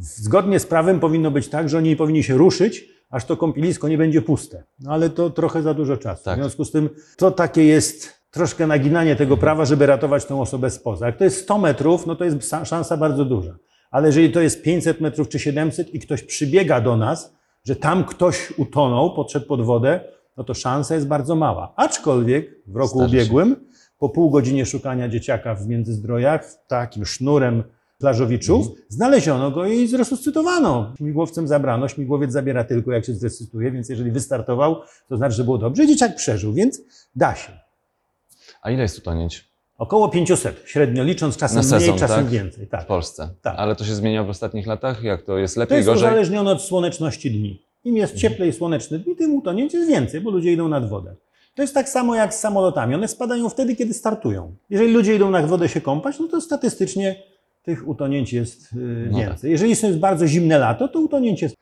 Zgodnie 0.00 0.60
z 0.60 0.66
prawem 0.66 1.00
powinno 1.00 1.30
być 1.30 1.48
tak, 1.48 1.68
że 1.68 1.78
oni 1.78 1.96
powinni 1.96 2.22
się 2.22 2.36
ruszyć, 2.36 2.88
aż 3.10 3.24
to 3.24 3.36
kąpielisko 3.36 3.88
nie 3.88 3.98
będzie 3.98 4.22
puste. 4.22 4.62
No 4.80 4.92
ale 4.92 5.10
to 5.10 5.30
trochę 5.30 5.62
za 5.62 5.74
dużo 5.74 5.96
czasu. 5.96 6.24
Tak. 6.24 6.38
W 6.38 6.40
związku 6.42 6.64
z 6.64 6.70
tym 6.70 6.90
to 7.16 7.30
takie 7.30 7.64
jest 7.64 8.14
troszkę 8.30 8.66
naginanie 8.66 9.16
tego 9.16 9.36
prawa, 9.36 9.64
żeby 9.64 9.86
ratować 9.86 10.24
tę 10.24 10.40
osobę 10.40 10.70
spoza. 10.70 11.06
Jak 11.06 11.16
to 11.16 11.24
jest 11.24 11.42
100 11.42 11.58
metrów, 11.58 12.06
no 12.06 12.16
to 12.16 12.24
jest 12.24 12.36
sa- 12.36 12.64
szansa 12.64 12.96
bardzo 12.96 13.24
duża. 13.24 13.56
Ale 13.90 14.06
jeżeli 14.06 14.32
to 14.32 14.40
jest 14.40 14.62
500 14.62 15.00
metrów 15.00 15.28
czy 15.28 15.38
700 15.38 15.94
i 15.94 16.00
ktoś 16.00 16.22
przybiega 16.22 16.80
do 16.80 16.96
nas, 16.96 17.34
że 17.64 17.76
tam 17.76 18.04
ktoś 18.04 18.52
utonął, 18.58 19.14
podszedł 19.14 19.46
pod 19.46 19.62
wodę, 19.62 20.00
no 20.36 20.44
to 20.44 20.54
szansa 20.54 20.94
jest 20.94 21.06
bardzo 21.06 21.36
mała. 21.36 21.72
Aczkolwiek 21.76 22.50
w 22.66 22.76
roku 22.76 22.98
ubiegłym, 22.98 23.56
po 23.98 24.08
pół 24.08 24.30
godzinie 24.30 24.66
szukania 24.66 25.08
dzieciaka 25.08 25.54
w 25.54 25.66
Międzyzdrojach, 25.66 26.54
takim 26.68 27.06
sznurem 27.06 27.62
plażowiczów, 27.98 28.66
znaleziono 28.88 29.50
go 29.50 29.66
i 29.66 29.88
zresuscytowano. 29.88 30.92
Śmigłowcem 30.98 31.48
zabrano, 31.48 31.88
śmigłowiec 31.88 32.32
zabiera 32.32 32.64
tylko 32.64 32.92
jak 32.92 33.04
się 33.04 33.14
zresuscytuje, 33.14 33.70
więc 33.70 33.88
jeżeli 33.88 34.10
wystartował, 34.10 34.76
to 35.08 35.16
znaczy, 35.16 35.34
że 35.34 35.44
było 35.44 35.58
dobrze 35.58 35.84
i 35.84 35.88
dzieciak 35.88 36.16
przeżył, 36.16 36.52
więc 36.52 36.82
da 37.16 37.34
się. 37.34 37.52
A 38.62 38.70
ile 38.70 38.82
jest 38.82 38.98
utonięć 38.98 39.48
Około 39.78 40.08
500, 40.08 40.62
średnio 40.66 41.04
licząc, 41.04 41.36
czasem 41.36 41.62
sezon, 41.62 41.88
mniej, 41.88 42.00
czasem 42.00 42.16
tak? 42.24 42.26
więcej. 42.26 42.66
w 42.66 42.70
Tak. 42.70 42.86
Polsce? 42.86 43.28
Tak. 43.42 43.54
Ale 43.58 43.76
to 43.76 43.84
się 43.84 43.94
zmienia 43.94 44.24
w 44.24 44.30
ostatnich 44.30 44.66
latach? 44.66 45.02
Jak 45.02 45.22
to 45.22 45.38
jest 45.38 45.54
To 45.54 45.60
lepiej, 45.60 45.76
jest 45.76 45.88
gorzej? 45.88 46.08
uzależnione 46.08 46.50
od 46.50 46.62
słoneczności 46.62 47.30
dni. 47.30 47.62
Im 47.86 47.96
jest 47.96 48.16
cieplej 48.16 48.52
słoneczny 48.52 48.98
dni, 48.98 49.16
tym 49.16 49.34
utonięć 49.34 49.74
jest 49.74 49.88
więcej, 49.88 50.20
bo 50.20 50.30
ludzie 50.30 50.52
idą 50.52 50.68
nad 50.68 50.88
wodę. 50.88 51.14
To 51.54 51.62
jest 51.62 51.74
tak 51.74 51.88
samo 51.88 52.14
jak 52.14 52.34
z 52.34 52.38
samolotami. 52.38 52.94
One 52.94 53.08
spadają 53.08 53.48
wtedy, 53.48 53.76
kiedy 53.76 53.94
startują. 53.94 54.56
Jeżeli 54.70 54.92
ludzie 54.92 55.14
idą 55.14 55.30
nad 55.30 55.46
wodę 55.46 55.68
się 55.68 55.80
kąpać, 55.80 56.18
no 56.18 56.28
to 56.28 56.40
statystycznie 56.40 57.22
tych 57.62 57.88
utonięć 57.88 58.32
jest 58.32 58.72
yy, 58.72 59.08
No 59.10 59.18
więcej. 59.18 59.50
Jeżeli 59.50 59.70
jest 59.70 59.98
bardzo 59.98 60.26
zimne 60.26 60.58
lato, 60.58 60.88
to 60.88 61.00
utonięcie 61.00 61.46
jest 61.46 61.56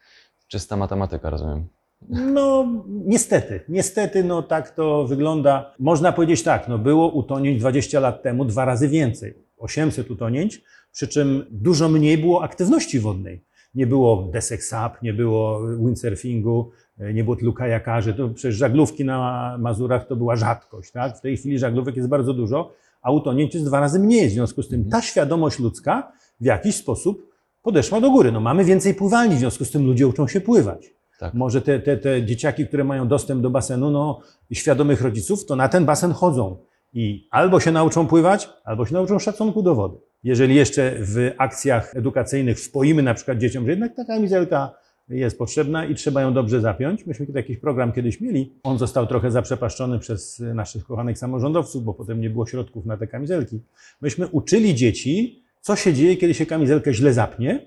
Czysta 0.48 0.76
matematyka, 0.76 1.30
rozumiem. 1.30 1.66
No, 2.08 2.66
niestety, 2.86 3.60
niestety, 3.68 4.24
no 4.24 4.42
tak 4.42 4.70
to 4.70 5.06
wygląda. 5.06 5.74
Można 5.78 6.12
powiedzieć 6.12 6.42
tak, 6.42 6.68
no 6.68 6.78
było 6.78 7.08
utonięć 7.08 7.60
20 7.60 8.00
lat 8.00 8.22
temu 8.22 8.44
dwa 8.44 8.64
razy 8.64 8.88
więcej. 8.88 9.34
800 9.56 10.10
utonięć, 10.10 10.62
przy 10.92 11.08
czym 11.08 11.46
dużo 11.50 11.88
mniej 11.88 12.18
było 12.18 12.42
aktywności 12.42 13.00
wodnej. 13.00 13.44
Nie 13.74 13.86
było 13.86 14.28
desek 14.32 14.64
SAP, 14.64 15.02
nie 15.02 15.14
było 15.14 15.60
windsurfingu, 15.78 16.70
e, 16.98 17.14
nie 17.14 17.24
było 17.24 17.36
tylu 17.36 17.52
kajakarzy. 17.52 18.14
To 18.14 18.28
przecież 18.28 18.54
żaglówki 18.54 19.04
na 19.04 19.56
Mazurach 19.58 20.06
to 20.06 20.16
była 20.16 20.36
rzadkość. 20.36 20.92
Tak? 20.92 21.18
W 21.18 21.20
tej 21.20 21.36
chwili 21.36 21.58
żaglówek 21.58 21.96
jest 21.96 22.08
bardzo 22.08 22.34
dużo, 22.34 22.72
a 23.02 23.10
utonięć 23.10 23.54
jest 23.54 23.66
dwa 23.66 23.80
razy 23.80 23.98
mniej. 23.98 24.28
W 24.28 24.32
związku 24.32 24.62
z 24.62 24.68
tym 24.68 24.84
ta 24.84 25.02
świadomość 25.02 25.58
ludzka 25.58 26.12
w 26.40 26.44
jakiś 26.44 26.76
sposób 26.76 27.34
podeszła 27.62 28.00
do 28.00 28.10
góry. 28.10 28.32
No, 28.32 28.40
mamy 28.40 28.64
więcej 28.64 28.94
pływalni, 28.94 29.36
w 29.36 29.38
związku 29.38 29.64
z 29.64 29.70
tym 29.70 29.86
ludzie 29.86 30.06
uczą 30.06 30.28
się 30.28 30.40
pływać. 30.40 30.94
Tak. 31.18 31.34
Może 31.34 31.62
te, 31.62 31.80
te, 31.80 31.96
te 31.96 32.26
dzieciaki, 32.26 32.66
które 32.66 32.84
mają 32.84 33.08
dostęp 33.08 33.42
do 33.42 33.50
basenu, 33.50 33.90
no, 33.90 34.20
świadomych 34.52 35.00
rodziców, 35.02 35.46
to 35.46 35.56
na 35.56 35.68
ten 35.68 35.84
basen 35.84 36.12
chodzą. 36.12 36.56
I 36.94 37.28
albo 37.30 37.60
się 37.60 37.72
nauczą 37.72 38.06
pływać, 38.06 38.48
albo 38.64 38.86
się 38.86 38.94
nauczą 38.94 39.18
szacunku 39.18 39.62
do 39.62 39.74
wody. 39.74 39.96
Jeżeli 40.24 40.54
jeszcze 40.54 40.94
w 40.98 41.30
akcjach 41.38 41.96
edukacyjnych 41.96 42.56
wspoimy 42.56 43.02
na 43.02 43.14
przykład 43.14 43.38
dzieciom, 43.38 43.64
że 43.64 43.70
jednak 43.70 43.96
ta 43.96 44.04
kamizelka 44.04 44.74
jest 45.08 45.38
potrzebna 45.38 45.84
i 45.86 45.94
trzeba 45.94 46.22
ją 46.22 46.34
dobrze 46.34 46.60
zapiąć. 46.60 47.06
Myśmy 47.06 47.26
taki 47.26 47.56
program 47.56 47.92
kiedyś 47.92 48.20
mieli. 48.20 48.52
On 48.62 48.78
został 48.78 49.06
trochę 49.06 49.30
zaprzepaszczony 49.30 49.98
przez 49.98 50.38
naszych 50.54 50.84
kochanych 50.84 51.18
samorządowców, 51.18 51.84
bo 51.84 51.94
potem 51.94 52.20
nie 52.20 52.30
było 52.30 52.46
środków 52.46 52.86
na 52.86 52.96
te 52.96 53.06
kamizelki. 53.06 53.60
Myśmy 54.00 54.26
uczyli 54.26 54.74
dzieci, 54.74 55.44
co 55.60 55.76
się 55.76 55.94
dzieje, 55.94 56.16
kiedy 56.16 56.34
się 56.34 56.46
kamizelkę 56.46 56.94
źle 56.94 57.12
zapnie, 57.12 57.66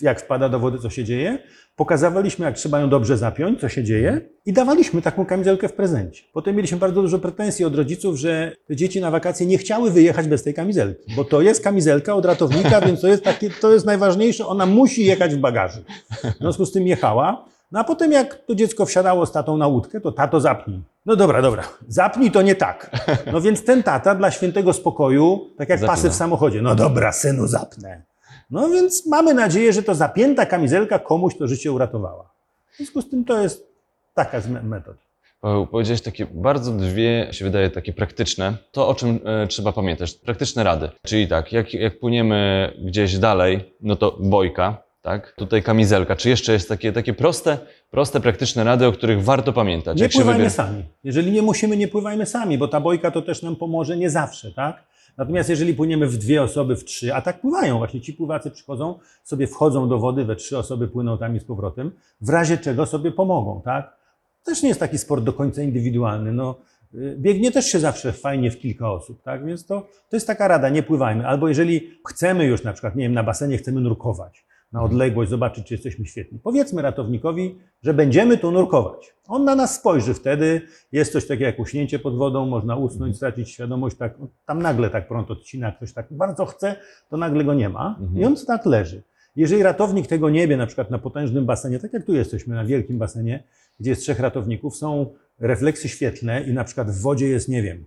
jak 0.00 0.20
wpada 0.20 0.48
do 0.48 0.58
wody, 0.58 0.78
co 0.78 0.90
się 0.90 1.04
dzieje. 1.04 1.38
Pokazywaliśmy, 1.76 2.46
jak 2.46 2.56
trzeba 2.56 2.80
ją 2.80 2.88
dobrze 2.90 3.16
zapiąć, 3.16 3.60
co 3.60 3.68
się 3.68 3.84
dzieje 3.84 4.20
i 4.46 4.52
dawaliśmy 4.52 5.02
taką 5.02 5.26
kamizelkę 5.26 5.68
w 5.68 5.72
prezencie. 5.72 6.22
Potem 6.32 6.56
mieliśmy 6.56 6.78
bardzo 6.78 7.02
dużo 7.02 7.18
pretensji 7.18 7.64
od 7.64 7.74
rodziców, 7.76 8.16
że 8.16 8.52
dzieci 8.70 9.00
na 9.00 9.10
wakacje 9.10 9.46
nie 9.46 9.58
chciały 9.58 9.90
wyjechać 9.90 10.28
bez 10.28 10.42
tej 10.42 10.54
kamizelki, 10.54 11.14
bo 11.16 11.24
to 11.24 11.40
jest 11.42 11.64
kamizelka 11.64 12.14
od 12.14 12.24
ratownika, 12.24 12.80
więc 12.80 13.00
to 13.00 13.08
jest, 13.08 13.24
takie, 13.24 13.50
to 13.50 13.72
jest 13.72 13.86
najważniejsze, 13.86 14.46
ona 14.46 14.66
musi 14.66 15.04
jechać 15.04 15.34
w 15.34 15.38
bagażu. 15.38 15.80
W 16.22 16.38
związku 16.40 16.66
z 16.66 16.72
tym 16.72 16.86
jechała, 16.86 17.44
no 17.72 17.80
a 17.80 17.84
potem 17.84 18.12
jak 18.12 18.34
to 18.34 18.54
dziecko 18.54 18.86
wsiadało 18.86 19.26
z 19.26 19.32
tatą 19.32 19.56
na 19.56 19.66
łódkę, 19.66 20.00
to 20.00 20.12
tato 20.12 20.40
zapnij. 20.40 20.82
No 21.06 21.16
dobra, 21.16 21.42
dobra, 21.42 21.62
zapnij 21.88 22.30
to 22.30 22.42
nie 22.42 22.54
tak. 22.54 22.90
No 23.32 23.40
więc 23.40 23.64
ten 23.64 23.82
tata 23.82 24.14
dla 24.14 24.30
świętego 24.30 24.72
spokoju, 24.72 25.50
tak 25.58 25.68
jak 25.68 25.78
Zapina. 25.78 25.96
pasy 25.96 26.10
w 26.10 26.14
samochodzie, 26.14 26.62
no 26.62 26.74
dobra, 26.74 27.12
synu 27.12 27.46
zapnę. 27.46 28.02
No 28.50 28.68
więc 28.68 29.06
mamy 29.06 29.34
nadzieję, 29.34 29.72
że 29.72 29.82
to 29.82 29.94
zapięta 29.94 30.46
kamizelka 30.46 30.98
komuś 30.98 31.36
to 31.38 31.46
życie 31.46 31.72
uratowała. 31.72 32.30
W 32.72 32.76
związku 32.76 33.02
z 33.02 33.10
tym 33.10 33.24
to 33.24 33.42
jest 33.42 33.66
taka 34.14 34.40
z 34.40 34.48
me- 34.48 34.62
metod. 34.62 34.96
Paweł, 35.40 35.66
powiedziałeś 35.66 36.00
takie 36.00 36.26
bardzo 36.26 36.72
dwie, 36.72 37.28
się 37.30 37.44
wydaje, 37.44 37.70
takie 37.70 37.92
praktyczne, 37.92 38.56
to 38.72 38.88
o 38.88 38.94
czym 38.94 39.20
e, 39.24 39.46
trzeba 39.46 39.72
pamiętać, 39.72 40.14
praktyczne 40.14 40.64
rady. 40.64 40.88
Czyli 41.06 41.28
tak, 41.28 41.52
jak, 41.52 41.74
jak 41.74 41.98
płyniemy 41.98 42.72
gdzieś 42.84 43.18
dalej, 43.18 43.74
no 43.80 43.96
to 43.96 44.16
bojka, 44.20 44.82
tak? 45.02 45.34
Tutaj 45.36 45.62
kamizelka. 45.62 46.16
Czy 46.16 46.28
jeszcze 46.28 46.52
jest 46.52 46.68
takie, 46.68 46.92
takie 46.92 47.14
proste, 47.14 47.58
proste, 47.90 48.20
praktyczne 48.20 48.64
rady, 48.64 48.86
o 48.86 48.92
których 48.92 49.24
warto 49.24 49.52
pamiętać? 49.52 50.00
Nie 50.00 50.08
pływajmy 50.08 50.50
sami. 50.50 50.84
Jeżeli 51.04 51.32
nie 51.32 51.42
musimy, 51.42 51.76
nie 51.76 51.88
pływajmy 51.88 52.26
sami, 52.26 52.58
bo 52.58 52.68
ta 52.68 52.80
bojka 52.80 53.10
to 53.10 53.22
też 53.22 53.42
nam 53.42 53.56
pomoże 53.56 53.96
nie 53.96 54.10
zawsze, 54.10 54.52
tak? 54.52 54.82
Natomiast 55.16 55.48
jeżeli 55.48 55.74
płyniemy 55.74 56.06
w 56.06 56.18
dwie 56.18 56.42
osoby, 56.42 56.76
w 56.76 56.84
trzy, 56.84 57.14
a 57.14 57.22
tak 57.22 57.40
pływają, 57.40 57.78
właśnie 57.78 58.00
ci 58.00 58.12
pływacy 58.12 58.50
przychodzą, 58.50 58.98
sobie 59.24 59.46
wchodzą 59.46 59.88
do 59.88 59.98
wody, 59.98 60.24
we 60.24 60.36
trzy 60.36 60.58
osoby 60.58 60.88
płyną 60.88 61.18
tam 61.18 61.36
i 61.36 61.40
z 61.40 61.44
powrotem, 61.44 61.90
w 62.20 62.28
razie 62.28 62.58
czego 62.58 62.86
sobie 62.86 63.12
pomogą, 63.12 63.62
tak? 63.64 63.96
Też 64.44 64.62
nie 64.62 64.68
jest 64.68 64.80
taki 64.80 64.98
sport 64.98 65.24
do 65.24 65.32
końca 65.32 65.62
indywidualny, 65.62 66.32
no. 66.32 66.54
y, 66.94 67.16
Biegnie 67.18 67.52
też 67.52 67.66
się 67.66 67.78
zawsze 67.78 68.12
fajnie 68.12 68.50
w 68.50 68.58
kilka 68.58 68.90
osób, 68.90 69.22
tak? 69.22 69.46
Więc 69.46 69.66
to, 69.66 69.80
to 69.80 70.16
jest 70.16 70.26
taka 70.26 70.48
rada, 70.48 70.68
nie 70.68 70.82
pływajmy. 70.82 71.26
Albo 71.26 71.48
jeżeli 71.48 71.90
chcemy 72.08 72.44
już 72.44 72.64
na 72.64 72.72
przykład, 72.72 72.96
nie 72.96 73.04
wiem, 73.04 73.12
na 73.12 73.22
basenie 73.22 73.58
chcemy 73.58 73.80
nurkować, 73.80 74.44
na 74.74 74.82
odległość, 74.82 75.30
zobaczyć, 75.30 75.66
czy 75.66 75.74
jesteśmy 75.74 76.06
świetni. 76.06 76.38
Powiedzmy 76.42 76.82
ratownikowi, 76.82 77.58
że 77.82 77.94
będziemy 77.94 78.38
tu 78.38 78.50
nurkować. 78.50 79.14
On 79.28 79.44
na 79.44 79.54
nas 79.54 79.74
spojrzy 79.74 80.14
wtedy, 80.14 80.60
jest 80.92 81.12
coś 81.12 81.26
takiego 81.26 81.44
jak 81.44 81.58
uśnięcie 81.58 81.98
pod 81.98 82.16
wodą, 82.16 82.46
można 82.46 82.76
usnąć, 82.76 83.16
stracić 83.16 83.50
świadomość, 83.50 83.96
tak, 83.96 84.14
tam 84.46 84.62
nagle 84.62 84.90
tak 84.90 85.08
prąd 85.08 85.30
odcina, 85.30 85.72
ktoś 85.72 85.92
tak 85.92 86.06
bardzo 86.10 86.46
chce, 86.46 86.76
to 87.10 87.16
nagle 87.16 87.44
go 87.44 87.54
nie 87.54 87.68
ma 87.68 87.98
i 88.16 88.24
on 88.24 88.36
tak 88.46 88.66
leży. 88.66 89.02
Jeżeli 89.36 89.62
ratownik 89.62 90.06
tego 90.06 90.30
nie 90.30 90.48
wie, 90.48 90.56
na 90.56 90.66
przykład 90.66 90.90
na 90.90 90.98
potężnym 90.98 91.46
basenie, 91.46 91.78
tak 91.78 91.92
jak 91.92 92.04
tu 92.04 92.14
jesteśmy, 92.14 92.54
na 92.54 92.64
wielkim 92.64 92.98
basenie, 92.98 93.42
gdzie 93.80 93.90
jest 93.90 94.02
trzech 94.02 94.20
ratowników, 94.20 94.76
są 94.76 95.06
refleksy 95.40 95.88
świetlne 95.88 96.42
i 96.42 96.52
na 96.52 96.64
przykład 96.64 96.90
w 96.90 97.00
wodzie 97.00 97.28
jest, 97.28 97.48
nie 97.48 97.62
wiem, 97.62 97.84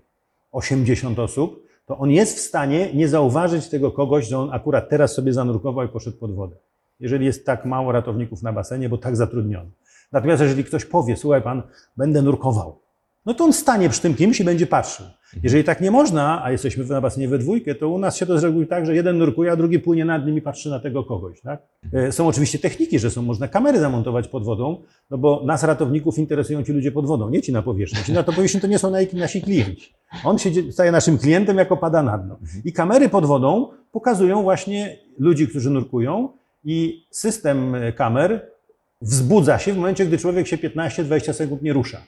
80 0.52 1.20
osób, 1.20 1.68
to 1.86 1.98
on 1.98 2.12
jest 2.12 2.38
w 2.38 2.40
stanie 2.40 2.94
nie 2.94 3.08
zauważyć 3.08 3.70
tego 3.70 3.92
kogoś, 3.92 4.28
że 4.28 4.40
on 4.40 4.50
akurat 4.54 4.90
teraz 4.90 5.14
sobie 5.14 5.34
zanurkował 5.34 5.86
i 5.86 5.90
poszedł 5.90 6.18
pod 6.18 6.36
wodę. 6.36 6.56
Jeżeli 7.00 7.26
jest 7.26 7.46
tak 7.46 7.66
mało 7.66 7.92
ratowników 7.92 8.44
na 8.44 8.54
basenie, 8.54 8.90
bo 8.90 8.98
tak 8.98 9.16
zatrudniony. 9.16 9.70
Natomiast 10.12 10.42
jeżeli 10.42 10.64
ktoś 10.64 10.86
powie, 10.86 11.16
słuchaj 11.18 11.42
pan, 11.42 11.64
będę 11.98 12.22
nurkował, 12.22 12.80
no 13.26 13.34
to 13.34 13.44
on 13.44 13.54
stanie 13.54 13.90
przy 13.90 14.02
tym 14.02 14.16
kimś 14.16 14.40
i 14.40 14.44
będzie 14.44 14.68
patrzył. 14.68 15.06
Jeżeli 15.44 15.64
tak 15.64 15.82
nie 15.82 15.92
można, 15.92 16.44
a 16.44 16.52
jesteśmy 16.52 16.86
na 16.86 17.02
basenie 17.02 17.28
we 17.28 17.38
dwójkę, 17.38 17.76
to 17.76 17.90
u 17.90 17.98
nas 18.00 18.18
się 18.18 18.26
to 18.26 18.40
z 18.40 18.44
reguły 18.44 18.66
tak, 18.66 18.86
że 18.86 18.96
jeden 18.96 19.18
nurkuje, 19.18 19.52
a 19.52 19.56
drugi 19.56 19.80
płynie 19.80 20.06
nad 20.06 20.26
nim 20.26 20.38
i 20.38 20.42
patrzy 20.42 20.70
na 20.70 20.80
tego 20.80 21.04
kogoś. 21.04 21.42
Tak? 21.42 21.62
E, 21.94 22.12
Są 22.12 22.28
oczywiście 22.28 22.60
techniki, 22.60 23.00
że 23.00 23.12
są, 23.12 23.22
można 23.22 23.48
kamery 23.48 23.80
zamontować 23.80 24.28
pod 24.28 24.44
wodą, 24.44 24.82
no 25.10 25.18
bo 25.18 25.42
nas 25.46 25.64
ratowników 25.64 26.18
interesują 26.18 26.64
ci 26.64 26.72
ludzie 26.74 26.92
pod 26.92 27.06
wodą, 27.06 27.30
nie 27.30 27.42
ci 27.42 27.54
na 27.54 27.62
powierzchni. 27.62 28.04
Ci 28.04 28.14
na 28.14 28.24
to 28.24 28.34
powierzchni 28.34 28.62
to 28.62 28.68
nie 28.68 28.80
są 28.80 28.92
nasi- 28.92 29.16
nasi 29.16 29.42
klienci. 29.42 29.94
On 30.24 30.38
się 30.38 30.50
staje 30.72 30.92
naszym 30.92 31.18
klientem, 31.18 31.58
jako 31.58 31.78
pada 31.78 32.04
na 32.04 32.18
dno. 32.18 32.38
I 32.66 32.74
kamery 32.74 33.10
pod 33.10 33.26
wodą 33.26 33.68
pokazują 33.92 34.44
właśnie 34.44 34.98
ludzi, 35.20 35.48
którzy 35.48 35.70
nurkują 35.70 36.30
i 36.68 37.06
system 37.12 37.76
e, 37.76 37.92
kamer 37.94 38.52
wzbudza 39.02 39.60
się 39.60 39.74
w 39.74 39.78
momencie, 39.78 40.06
gdy 40.06 40.18
człowiek 40.18 40.48
się 40.48 40.58
15-20 40.58 41.34
sekund 41.34 41.62
nie 41.62 41.74
rusza. 41.74 42.02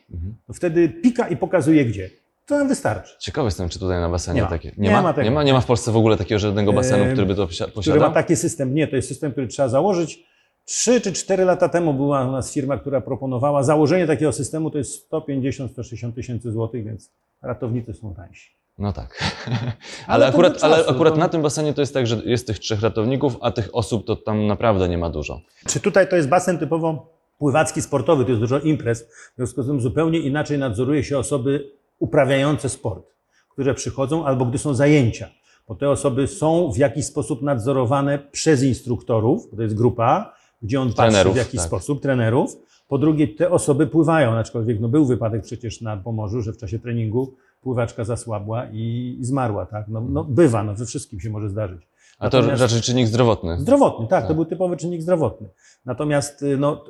To 0.47 0.53
wtedy 0.53 0.89
pika 0.89 1.27
i 1.27 1.37
pokazuje 1.37 1.85
gdzie. 1.85 2.09
To 2.45 2.57
nam 2.57 2.67
wystarczy. 2.67 3.15
Ciekawy 3.19 3.47
jestem, 3.47 3.69
czy 3.69 3.79
tutaj 3.79 3.99
na 3.99 4.09
basenie 4.09 4.35
Nie 4.35 4.41
ma. 4.43 4.49
takie. 4.49 4.71
Nie 4.77 4.91
ma 4.91 5.13
tego. 5.13 5.23
Nie 5.25 5.31
ma, 5.31 5.43
nie 5.43 5.53
ma 5.53 5.61
w 5.61 5.65
Polsce 5.65 5.91
w 5.91 5.97
ogóle 5.97 6.17
takiego 6.17 6.39
żadnego 6.39 6.73
basenu, 6.73 7.05
który 7.13 7.27
by 7.27 7.35
to 7.35 7.45
posia- 7.47 7.55
Który 7.63 7.71
posiadał? 7.71 8.01
ma 8.01 8.09
taki 8.09 8.35
system. 8.35 8.73
Nie, 8.73 8.87
to 8.87 8.95
jest 8.95 9.07
system, 9.07 9.31
który 9.31 9.47
trzeba 9.47 9.69
założyć. 9.69 10.23
Trzy 10.65 11.01
czy 11.01 11.13
cztery 11.13 11.45
lata 11.45 11.69
temu 11.69 11.93
była 11.93 12.27
u 12.27 12.31
nas 12.31 12.53
firma, 12.53 12.77
która 12.77 13.01
proponowała 13.01 13.63
założenie 13.63 14.07
takiego 14.07 14.31
systemu, 14.31 14.71
to 14.71 14.77
jest 14.77 15.11
150-160 15.11 16.13
tysięcy 16.13 16.51
złotych, 16.51 16.85
więc 16.85 17.11
ratownicy 17.41 17.93
są 17.93 18.15
tańsi. 18.15 18.49
No 18.79 18.93
tak. 18.93 19.23
Ale 20.07 20.27
akurat, 20.27 20.63
ale 20.63 20.85
akurat 20.85 21.13
to- 21.13 21.19
na 21.19 21.29
tym 21.29 21.41
basenie 21.41 21.73
to 21.73 21.81
jest 21.81 21.93
tak, 21.93 22.07
że 22.07 22.21
jest 22.25 22.47
tych 22.47 22.59
trzech 22.59 22.81
ratowników, 22.81 23.37
a 23.41 23.51
tych 23.51 23.75
osób 23.75 24.07
to 24.07 24.15
tam 24.15 24.47
naprawdę 24.47 24.89
nie 24.89 24.97
ma 24.97 25.09
dużo. 25.09 25.41
Czy 25.67 25.79
tutaj 25.79 26.09
to 26.09 26.15
jest 26.15 26.29
basen 26.29 26.57
typowo 26.57 27.13
pływacki, 27.37 27.81
sportowy, 27.81 28.23
to 28.23 28.29
jest 28.29 28.41
dużo 28.41 28.59
imprez, 28.59 29.03
w 29.03 29.35
związku 29.37 29.63
z 29.63 29.67
tym 29.67 29.81
zupełnie 29.81 30.19
inaczej 30.19 30.57
nadzoruje 30.57 31.03
się 31.03 31.17
osoby 31.17 31.71
uprawiające 31.99 32.69
sport, 32.69 33.05
które 33.49 33.73
przychodzą 33.73 34.25
albo 34.25 34.45
gdy 34.45 34.57
są 34.57 34.73
zajęcia, 34.73 35.29
bo 35.67 35.75
te 35.75 35.89
osoby 35.89 36.27
są 36.27 36.71
w 36.71 36.77
jakiś 36.77 37.05
sposób 37.05 37.41
nadzorowane 37.41 38.19
przez 38.31 38.63
instruktorów, 38.63 39.49
bo 39.51 39.57
to 39.57 39.63
jest 39.63 39.75
grupa, 39.75 40.33
gdzie 40.61 40.81
on 40.81 40.87
patrzy 40.87 41.11
Trenerów, 41.11 41.33
w 41.33 41.37
jakiś 41.37 41.59
tak. 41.59 41.67
sposób, 41.67 42.01
trenerów. 42.01 42.57
Po 42.87 42.97
drugie, 42.97 43.27
te 43.27 43.51
osoby 43.51 43.87
pływają, 43.87 44.31
aczkolwiek 44.31 44.79
no, 44.79 44.89
był 44.89 45.05
wypadek 45.05 45.43
przecież 45.43 45.81
na 45.81 45.97
Pomorzu, 45.97 46.41
że 46.41 46.53
w 46.53 46.57
czasie 46.57 46.79
treningu 46.79 47.35
pływaczka 47.61 48.03
zasłabła 48.03 48.65
i, 48.71 49.17
i 49.19 49.25
zmarła, 49.25 49.65
tak? 49.65 49.87
No, 49.87 50.01
no 50.09 50.23
bywa, 50.23 50.63
no 50.63 50.75
we 50.75 50.85
wszystkim 50.85 51.19
się 51.19 51.29
może 51.29 51.49
zdarzyć. 51.49 51.87
A 52.19 52.29
to 52.29 52.37
Natomiast- 52.37 52.61
raczej 52.61 52.81
czynnik 52.81 53.07
zdrowotny. 53.07 53.59
Zdrowotny, 53.59 54.07
tak, 54.07 54.21
to 54.23 54.27
Tak. 54.27 54.35
był 54.35 54.45
typowy 54.45 54.77
czynnik 54.77 55.01
zdrowotny. 55.01 55.49
Natomiast 55.85 56.41
y, 56.41 56.57
no, 56.57 56.85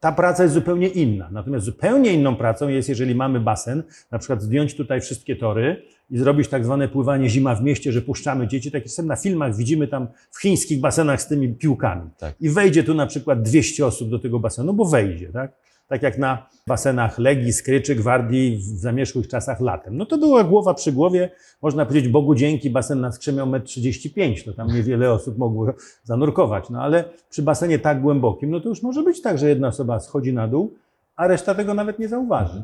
ta 0.00 0.12
praca 0.12 0.42
jest 0.42 0.54
zupełnie 0.54 0.88
inna. 0.88 1.28
Natomiast 1.32 1.64
zupełnie 1.64 2.12
inną 2.12 2.36
pracą 2.36 2.68
jest, 2.68 2.88
jeżeli 2.88 3.14
mamy 3.14 3.40
basen, 3.40 3.82
na 4.10 4.18
przykład 4.18 4.42
zdjąć 4.42 4.74
tutaj 4.76 5.00
wszystkie 5.00 5.36
tory 5.36 5.82
i 6.10 6.18
zrobić 6.18 6.48
tak 6.48 6.64
zwane 6.64 6.88
pływanie 6.88 7.28
zima 7.28 7.54
w 7.54 7.62
mieście, 7.62 7.92
że 7.92 8.02
puszczamy 8.02 8.48
dzieci. 8.48 8.70
Tak 8.70 8.82
jak 8.82 8.84
czasem 8.84 9.06
na 9.06 9.16
filmach 9.16 9.56
widzimy 9.56 9.88
tam 9.88 10.08
w 10.30 10.40
chińskich 10.40 10.80
basenach 10.80 11.22
z 11.22 11.26
tymi 11.28 11.54
piłkami. 11.54 12.10
Tak. 12.18 12.34
I 12.40 12.48
wejdzie 12.50 12.84
tu 12.84 12.94
na 12.94 13.06
przykład 13.06 13.42
200 13.42 13.86
osób 13.86 14.10
do 14.10 14.18
tego 14.18 14.38
basenu, 14.40 14.74
bo 14.74 14.84
wejdzie, 14.84 15.28
tak? 15.32 15.52
Tak 15.86 16.02
jak 16.02 16.18
na 16.18 16.46
basenach 16.66 17.18
Legii, 17.18 17.52
Skryczy, 17.52 17.94
Gwardii 17.94 18.56
w 18.56 18.62
zamierzchłych 18.62 19.28
czasach 19.28 19.60
latem. 19.60 19.96
No 19.96 20.06
to 20.06 20.18
była 20.18 20.44
głowa 20.44 20.74
przy 20.74 20.92
głowie, 20.92 21.30
można 21.62 21.86
powiedzieć 21.86 22.10
Bogu 22.10 22.34
dzięki, 22.34 22.70
basen 22.70 23.00
na 23.00 23.12
Skrze 23.12 23.32
miał 23.32 23.46
1,35 23.46 24.22
m, 24.22 24.34
to 24.44 24.52
tam 24.52 24.68
niewiele 24.68 25.12
osób 25.12 25.38
mogło 25.38 25.72
zanurkować. 26.02 26.70
No 26.70 26.82
ale 26.82 27.04
przy 27.30 27.42
basenie 27.42 27.78
tak 27.78 28.00
głębokim, 28.00 28.50
no 28.50 28.60
to 28.60 28.68
już 28.68 28.82
może 28.82 29.02
być 29.02 29.22
tak, 29.22 29.38
że 29.38 29.48
jedna 29.48 29.68
osoba 29.68 30.00
schodzi 30.00 30.32
na 30.32 30.48
dół, 30.48 30.74
a 31.16 31.26
reszta 31.26 31.54
tego 31.54 31.74
nawet 31.74 31.98
nie 31.98 32.08
zauważy. 32.08 32.62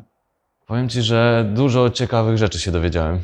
Powiem 0.67 0.89
Ci, 0.89 1.01
że 1.01 1.51
dużo 1.53 1.89
ciekawych 1.89 2.37
rzeczy 2.37 2.59
się 2.59 2.71
dowiedziałem, 2.71 3.19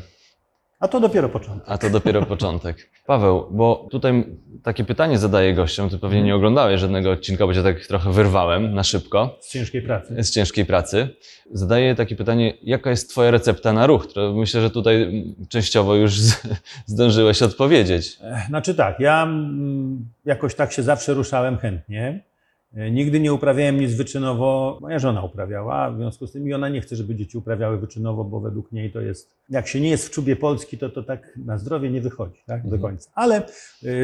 A 0.80 0.88
to 0.88 1.00
dopiero 1.00 1.28
początek. 1.28 1.64
a 1.68 1.78
to 1.78 1.90
dopiero 1.90 2.22
początek. 2.26 2.90
Paweł, 3.06 3.46
bo 3.50 3.88
tutaj 3.90 4.24
takie 4.62 4.84
pytanie 4.84 5.18
zadaję 5.18 5.54
gościom, 5.54 5.90
ty 5.90 5.98
pewnie 5.98 6.22
nie 6.22 6.34
oglądałeś 6.34 6.80
żadnego 6.80 7.10
odcinka, 7.10 7.46
bo 7.46 7.54
cię 7.54 7.62
tak 7.62 7.86
trochę 7.86 8.12
wyrwałem 8.12 8.74
na 8.74 8.84
szybko 8.84 9.38
Z 9.40 9.52
ciężkiej 9.52 9.82
pracy. 9.82 10.22
z 10.22 10.30
ciężkiej 10.30 10.64
pracy. 10.66 11.08
Zadaję 11.52 11.94
takie 11.94 12.16
pytanie, 12.16 12.54
jaka 12.62 12.90
jest 12.90 13.10
Twoja 13.10 13.30
recepta 13.30 13.72
na 13.72 13.86
ruch? 13.86 14.06
Myślę, 14.34 14.60
że 14.60 14.70
tutaj 14.70 15.24
częściowo 15.48 15.94
już 15.94 16.12
zdążyłeś 16.86 17.42
odpowiedzieć. 17.42 18.18
Znaczy 18.48 18.74
tak, 18.74 19.00
ja 19.00 19.22
mm, 19.22 20.06
jakoś 20.24 20.54
tak 20.54 20.72
się 20.72 20.82
zawsze 20.82 21.14
ruszałem 21.14 21.58
chętnie 21.58 22.20
Nigdy 22.72 23.20
nie 23.20 23.32
uprawiałem 23.32 23.80
nic 23.80 23.94
wyczynowo. 23.94 24.78
Moja 24.80 24.98
żona 24.98 25.22
uprawiała, 25.22 25.90
w 25.90 25.96
związku 25.96 26.26
z 26.26 26.32
tym 26.32 26.48
i 26.48 26.54
ona 26.54 26.68
nie 26.68 26.80
chce, 26.80 26.96
żeby 26.96 27.14
dzieci 27.14 27.38
uprawiały 27.38 27.78
wyczynowo, 27.78 28.24
bo 28.24 28.40
według 28.40 28.72
niej 28.72 28.92
to 28.92 29.00
jest, 29.00 29.30
jak 29.50 29.68
się 29.68 29.80
nie 29.80 29.90
jest 29.90 30.06
w 30.08 30.10
czubie 30.10 30.36
Polski, 30.36 30.78
to 30.78 30.88
to 30.88 31.02
tak 31.02 31.38
na 31.44 31.58
zdrowie 31.58 31.90
nie 31.90 32.00
wychodzi 32.00 32.40
tak, 32.46 32.62
do 32.62 32.74
Mhm. 32.76 32.82
końca. 32.82 33.10
Ale 33.14 33.42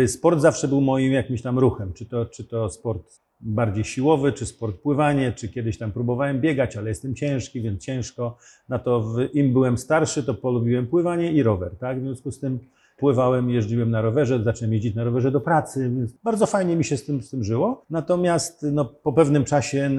y, 0.02 0.08
sport 0.08 0.40
zawsze 0.40 0.68
był 0.68 0.80
moim 0.80 1.12
jakimś 1.12 1.42
tam 1.42 1.58
ruchem, 1.58 1.92
czy 1.92 2.06
to, 2.06 2.26
czy 2.26 2.44
to 2.44 2.70
sport 2.70 3.20
bardziej 3.40 3.84
siłowy, 3.84 4.32
czy 4.32 4.46
sport 4.46 4.76
pływanie, 4.76 5.32
czy 5.32 5.48
kiedyś 5.48 5.78
tam 5.78 5.92
próbowałem 5.92 6.40
biegać, 6.40 6.76
ale 6.76 6.88
jestem 6.88 7.14
ciężki, 7.14 7.60
więc 7.60 7.82
ciężko. 7.84 8.36
Na 8.68 8.78
to 8.78 9.00
w, 9.00 9.34
im 9.34 9.52
byłem 9.52 9.78
starszy, 9.78 10.22
to 10.22 10.34
polubiłem 10.34 10.86
pływanie 10.86 11.32
i 11.32 11.42
rower, 11.42 11.76
tak? 11.80 11.98
W 12.00 12.02
związku 12.02 12.30
z 12.30 12.40
tym 12.40 12.58
pływałem, 12.96 13.50
jeździłem 13.50 13.90
na 13.90 14.02
rowerze, 14.02 14.42
zacząłem 14.42 14.72
jeździć 14.72 14.94
na 14.94 15.04
rowerze 15.04 15.30
do 15.30 15.40
pracy, 15.40 15.90
więc 15.96 16.12
bardzo 16.12 16.46
fajnie 16.46 16.76
mi 16.76 16.84
się 16.84 16.96
z 16.96 17.04
tym, 17.04 17.22
z 17.22 17.30
tym 17.30 17.44
żyło. 17.44 17.84
Natomiast 17.90 18.66
no, 18.72 18.84
po 18.84 19.12
pewnym 19.12 19.44
czasie 19.44 19.90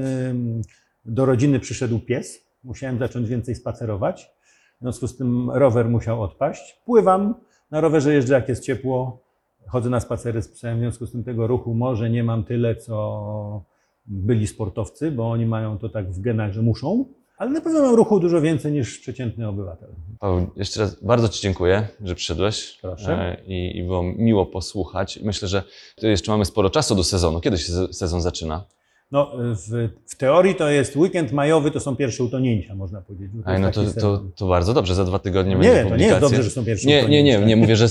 do 1.06 1.26
rodziny 1.26 1.60
przyszedł 1.60 2.00
pies, 2.00 2.46
musiałem 2.64 3.00
zacząć 3.00 3.30
więcej 3.30 3.56
spacerować. 3.56 4.32
W 4.78 4.82
związku 4.82 5.08
z 5.08 5.18
tym 5.18 5.52
rower 5.52 5.90
musiał 5.90 6.24
odpaść. 6.24 6.82
Pływam, 6.86 7.36
na 7.72 7.82
rowerze 7.82 8.14
jeżdżę 8.14 8.34
jak 8.34 8.50
jest 8.50 8.64
ciepło, 8.64 9.20
chodzę 9.68 9.90
na 9.90 10.00
spacery 10.00 10.42
z 10.42 10.48
psem, 10.48 10.78
w 10.78 10.80
związku 10.80 11.06
z 11.06 11.12
tym 11.12 11.24
tego 11.24 11.48
ruchu 11.48 11.74
może 11.74 12.10
nie 12.10 12.24
mam 12.24 12.44
tyle, 12.44 12.76
co 12.76 13.64
byli 14.06 14.48
sportowcy, 14.48 15.12
bo 15.12 15.32
oni 15.32 15.46
mają 15.46 15.78
to 15.78 15.90
tak 15.90 16.12
w 16.12 16.22
genach, 16.22 16.52
że 16.52 16.62
muszą, 16.62 17.06
ale 17.38 17.50
na 17.52 17.62
pewno 17.62 17.82
mam 17.82 17.96
ruchu 17.96 18.20
dużo 18.20 18.42
więcej 18.42 18.72
niż 18.72 19.00
przeciętny 19.00 19.48
obywatel. 19.48 19.90
Paweł, 20.20 20.48
jeszcze 20.56 20.80
raz 20.80 21.04
bardzo 21.04 21.30
Ci 21.30 21.42
dziękuję, 21.42 21.88
że 22.04 22.16
przyszedłeś. 22.16 22.78
Proszę. 22.82 23.14
E, 23.14 23.38
I, 23.48 23.78
I 23.78 23.84
było 23.84 24.04
miło 24.04 24.46
posłuchać. 24.46 25.20
Myślę, 25.24 25.48
że 25.48 25.64
jeszcze 26.02 26.32
mamy 26.32 26.46
sporo 26.46 26.70
czasu 26.70 26.96
do 26.96 27.04
sezonu. 27.04 27.42
Kiedy 27.42 27.58
się 27.58 27.72
se- 27.74 27.94
sezon 27.94 28.22
zaczyna? 28.22 28.64
No, 29.12 29.32
w, 29.38 29.90
w 30.08 30.16
teorii 30.18 30.56
to 30.56 30.70
jest 30.70 30.96
weekend 30.96 31.32
majowy, 31.32 31.72
to 31.72 31.80
są 31.80 31.96
pierwsze 31.96 32.24
utonięcia, 32.24 32.76
można 32.76 33.02
powiedzieć. 33.02 33.32
To 33.44 33.50
Aj, 33.50 33.60
no 33.62 33.72
to, 33.72 33.82
to, 34.02 34.24
to 34.36 34.48
bardzo 34.48 34.74
dobrze, 34.74 34.96
za 34.96 35.06
dwa 35.06 35.20
tygodnie 35.20 35.56
Nie, 35.56 35.62
będzie 35.62 35.90
to 35.90 35.98
nie 35.98 36.06
jest 36.06 36.20
dobrze, 36.20 36.44
że 36.44 36.50
są 36.50 36.66
pierwsze 36.66 36.88
Nie, 36.88 36.96
nie, 36.96 37.02
utonięcia. 37.02 37.40
nie, 37.40 37.46
nie 37.46 37.56
mówię, 37.56 37.76
że, 37.76 37.88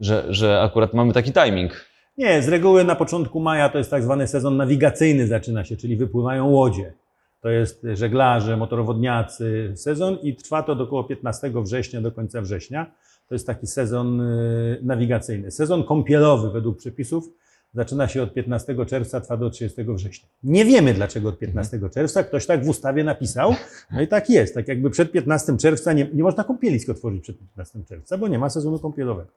że, 0.00 0.24
że 0.28 0.60
akurat 0.62 0.94
mamy 0.94 1.12
taki 1.12 1.32
timing. 1.32 1.84
Nie, 2.18 2.42
z 2.42 2.48
reguły 2.48 2.84
na 2.84 2.94
początku 2.94 3.40
maja 3.40 3.68
to 3.68 3.78
jest 3.78 3.90
tak 3.90 4.02
zwany 4.02 4.26
sezon 4.26 4.56
nawigacyjny 4.56 5.26
zaczyna 5.26 5.64
się, 5.64 5.76
czyli 5.76 5.96
wypływają 5.96 6.48
łodzie. 6.48 6.92
To 7.40 7.50
jest 7.50 7.86
żeglarze, 7.94 8.56
motorowodniacy 8.56 9.72
sezon 9.76 10.18
i 10.22 10.36
trwa 10.36 10.62
to 10.62 10.74
do 10.74 10.84
około 10.84 11.04
15 11.04 11.52
września 11.54 12.00
do 12.00 12.12
końca 12.12 12.42
września. 12.42 12.92
To 13.28 13.34
jest 13.34 13.46
taki 13.46 13.66
sezon 13.66 14.20
y, 14.20 14.78
nawigacyjny. 14.82 15.50
Sezon 15.50 15.84
kąpielowy 15.84 16.50
według 16.50 16.78
przepisów 16.78 17.30
zaczyna 17.74 18.08
się 18.08 18.22
od 18.22 18.34
15 18.34 18.86
czerwca, 18.86 19.20
trwa 19.20 19.36
do 19.36 19.50
30 19.50 19.84
września. 19.84 20.28
Nie 20.42 20.64
wiemy 20.64 20.94
dlaczego 20.94 21.28
od 21.28 21.38
15 21.38 21.80
czerwca, 21.94 22.24
ktoś 22.24 22.46
tak 22.46 22.64
w 22.64 22.68
ustawie 22.68 23.04
napisał, 23.04 23.54
no 23.92 24.00
i 24.00 24.08
tak 24.08 24.30
jest. 24.30 24.54
Tak 24.54 24.68
jakby 24.68 24.90
przed 24.90 25.12
15 25.12 25.56
czerwca 25.56 25.92
nie, 25.92 26.08
nie 26.12 26.22
można 26.22 26.44
kąpielisk 26.44 26.88
otworzyć 26.88 27.22
przed 27.22 27.38
15 27.38 27.84
czerwca, 27.88 28.18
bo 28.18 28.28
nie 28.28 28.38
ma 28.38 28.50
sezonu 28.50 28.78
kąpielowego. 28.78 29.30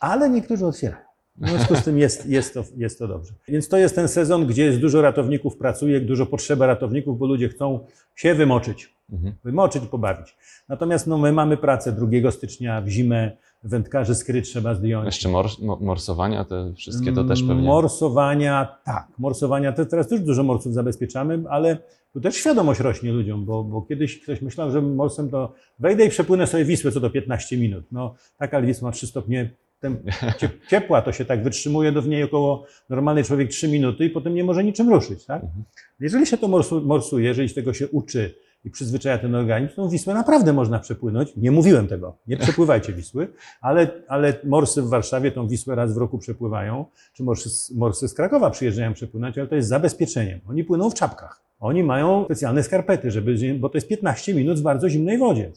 Ale 0.00 0.30
niektórzy 0.30 0.66
otwierają. 0.66 1.09
W 1.36 1.48
związku 1.48 1.76
z 1.76 1.84
tym 1.84 1.98
jest, 1.98 2.26
jest, 2.26 2.54
to, 2.54 2.64
jest 2.76 2.98
to 2.98 3.08
dobrze. 3.08 3.32
Więc 3.48 3.68
to 3.68 3.76
jest 3.76 3.94
ten 3.94 4.08
sezon, 4.08 4.46
gdzie 4.46 4.64
jest 4.64 4.78
dużo 4.78 5.02
ratowników, 5.02 5.56
pracuje, 5.56 6.00
dużo 6.00 6.26
potrzeba 6.26 6.66
ratowników, 6.66 7.18
bo 7.18 7.26
ludzie 7.26 7.48
chcą 7.48 7.86
się 8.16 8.34
wymoczyć. 8.34 8.94
Mhm. 9.12 9.34
Wymoczyć 9.44 9.82
pobawić. 9.86 10.36
Natomiast 10.68 11.06
no, 11.06 11.18
my 11.18 11.32
mamy 11.32 11.56
pracę 11.56 11.92
2 11.92 12.30
stycznia 12.30 12.80
w 12.80 12.88
zimę, 12.88 13.36
wędkarzy 13.62 14.14
skry 14.14 14.42
trzeba 14.42 14.74
zdjąć. 14.74 15.06
Jeszcze 15.06 15.28
mors, 15.28 15.58
mo- 15.58 15.78
morsowania, 15.80 16.44
te 16.44 16.72
wszystkie 16.76 17.12
to 17.12 17.24
też 17.24 17.42
pewnie. 17.42 17.62
Morsowania, 17.62 18.76
tak. 18.84 19.08
Morsowania, 19.18 19.72
to 19.72 19.86
teraz 19.86 20.08
też 20.08 20.20
dużo 20.20 20.42
morsów 20.42 20.74
zabezpieczamy, 20.74 21.42
ale 21.48 21.78
tu 22.12 22.20
też 22.20 22.34
świadomość 22.36 22.80
rośnie 22.80 23.12
ludziom, 23.12 23.44
bo, 23.44 23.64
bo 23.64 23.82
kiedyś 23.82 24.20
ktoś 24.22 24.42
myślał, 24.42 24.70
że 24.70 24.82
morsem 24.82 25.30
to 25.30 25.52
wejdę 25.78 26.06
i 26.06 26.10
przepłynę 26.10 26.46
sobie 26.46 26.64
Wisłę 26.64 26.92
co 26.92 27.00
do 27.00 27.10
15 27.10 27.56
minut. 27.56 27.84
No, 27.92 28.14
taka 28.38 28.62
Wisła 28.62 28.88
ma 28.88 28.92
3 28.92 29.06
stopnie 29.06 29.50
ciepła, 30.70 31.02
to 31.02 31.12
się 31.12 31.24
tak 31.24 31.42
wytrzymuje 31.42 31.92
do 31.92 32.02
w 32.02 32.08
niej 32.08 32.22
około 32.22 32.66
normalny 32.88 33.24
człowiek 33.24 33.48
3 33.50 33.68
minuty 33.68 34.04
i 34.04 34.10
potem 34.10 34.34
nie 34.34 34.44
może 34.44 34.64
niczym 34.64 34.88
ruszyć. 34.88 35.24
Tak? 35.24 35.42
Mhm. 35.42 35.64
Jeżeli 36.00 36.26
się 36.26 36.36
to 36.38 36.48
morsu, 36.48 36.80
morsuje, 36.80 37.24
jeżeli 37.28 37.48
się 37.48 37.54
tego 37.54 37.72
się 37.72 37.88
uczy 37.88 38.34
i 38.64 38.70
przyzwyczaja 38.70 39.18
ten 39.18 39.34
organizm, 39.34 39.74
to 39.76 39.88
Wisłę 39.88 40.14
naprawdę 40.14 40.52
można 40.52 40.78
przepłynąć. 40.78 41.32
Nie 41.36 41.50
mówiłem 41.50 41.86
tego, 41.88 42.16
nie 42.26 42.36
przepływajcie 42.36 42.92
Wisły, 42.92 43.28
ale, 43.60 43.90
ale 44.08 44.34
morsy 44.44 44.82
w 44.82 44.88
Warszawie 44.88 45.32
tą 45.32 45.48
Wisłę 45.48 45.74
raz 45.74 45.94
w 45.94 45.96
roku 45.96 46.18
przepływają, 46.18 46.84
czy 47.12 47.22
morsy, 47.22 47.50
z- 47.50 47.70
morsy 47.70 48.08
z 48.08 48.14
Krakowa 48.14 48.50
przyjeżdżają 48.50 48.94
przepłynąć, 48.94 49.38
ale 49.38 49.46
to 49.48 49.54
jest 49.54 49.68
zabezpieczeniem. 49.68 50.40
Oni 50.48 50.64
płyną 50.64 50.90
w 50.90 50.94
czapkach. 50.94 51.42
Oni 51.60 51.82
mają 51.82 52.24
specjalne 52.24 52.62
skarpety, 52.62 53.10
żeby, 53.10 53.54
bo 53.58 53.68
to 53.68 53.76
jest 53.78 53.88
15 53.88 54.34
minut 54.34 54.58
w 54.58 54.62
bardzo 54.62 54.88
zimnej 54.88 55.18
wodzie. 55.18 55.50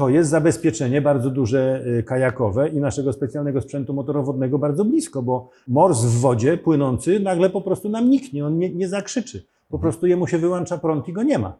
To 0.00 0.08
jest 0.08 0.30
zabezpieczenie 0.30 1.02
bardzo 1.02 1.30
duże 1.30 1.82
y, 1.98 2.02
kajakowe 2.02 2.68
i 2.68 2.76
naszego 2.76 3.12
specjalnego 3.12 3.60
sprzętu 3.60 3.92
motorowodnego 3.92 4.58
bardzo 4.58 4.84
blisko, 4.84 5.22
bo 5.22 5.50
mors 5.68 6.00
w 6.04 6.20
wodzie 6.20 6.56
płynący 6.56 7.20
nagle 7.20 7.50
po 7.50 7.60
prostu 7.60 7.88
nam 7.88 8.10
niknie, 8.10 8.46
on 8.46 8.58
nie, 8.58 8.70
nie 8.70 8.88
zakrzyczy. 8.88 9.44
Po 9.68 9.78
prostu 9.78 10.06
jemu 10.06 10.26
się 10.26 10.38
wyłącza 10.38 10.78
prąd 10.78 11.08
i 11.08 11.12
go 11.12 11.22
nie 11.22 11.38
ma. 11.38 11.56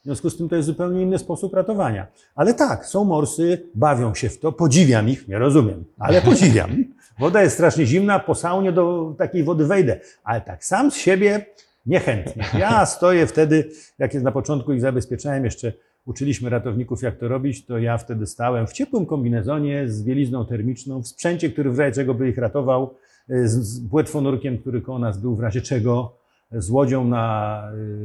W 0.00 0.04
związku 0.04 0.30
z 0.30 0.36
tym 0.36 0.48
to 0.48 0.56
jest 0.56 0.66
zupełnie 0.66 1.02
inny 1.02 1.18
sposób 1.18 1.54
ratowania. 1.54 2.06
Ale 2.34 2.54
tak, 2.54 2.86
są 2.86 3.04
morsy, 3.04 3.62
bawią 3.74 4.14
się 4.14 4.28
w 4.28 4.38
to, 4.38 4.52
podziwiam 4.52 5.08
ich, 5.08 5.28
nie 5.28 5.38
rozumiem, 5.38 5.84
ale 5.98 6.22
podziwiam. 6.30 6.70
Woda 7.18 7.42
jest 7.42 7.54
strasznie 7.54 7.86
zimna, 7.86 8.18
po 8.18 8.34
saunie 8.34 8.72
do 8.72 9.14
takiej 9.18 9.44
wody 9.44 9.66
wejdę, 9.66 10.00
ale 10.24 10.40
tak 10.40 10.64
sam 10.64 10.90
z 10.90 10.96
siebie 10.96 11.46
niechętnie. 11.86 12.44
Ja 12.58 12.86
stoję 12.86 13.26
wtedy, 13.26 13.70
jak 13.98 14.14
jest 14.14 14.24
na 14.24 14.32
początku 14.32 14.72
ich 14.72 14.80
zabezpieczałem, 14.80 15.44
jeszcze 15.44 15.72
uczyliśmy 16.06 16.50
ratowników, 16.50 17.02
jak 17.02 17.18
to 17.18 17.28
robić, 17.28 17.66
to 17.66 17.78
ja 17.78 17.98
wtedy 17.98 18.26
stałem 18.26 18.66
w 18.66 18.72
ciepłym 18.72 19.06
kombinezonie 19.06 19.88
z 19.88 20.02
bielizną 20.02 20.46
termiczną, 20.46 21.02
w 21.02 21.08
sprzęcie, 21.08 21.50
który 21.50 21.70
w 21.70 21.78
razie 21.78 21.94
czego 21.94 22.14
by 22.14 22.28
ich 22.28 22.38
ratował, 22.38 22.94
y, 23.30 23.48
z, 23.48 23.52
z 23.52 23.88
płetwonurkiem, 23.90 24.58
który 24.58 24.80
koło 24.80 24.98
nas 24.98 25.18
był 25.18 25.36
w 25.36 25.40
razie 25.40 25.60
czego, 25.60 26.20
z 26.52 26.70
łodzią 26.70 27.04
na 27.04 27.62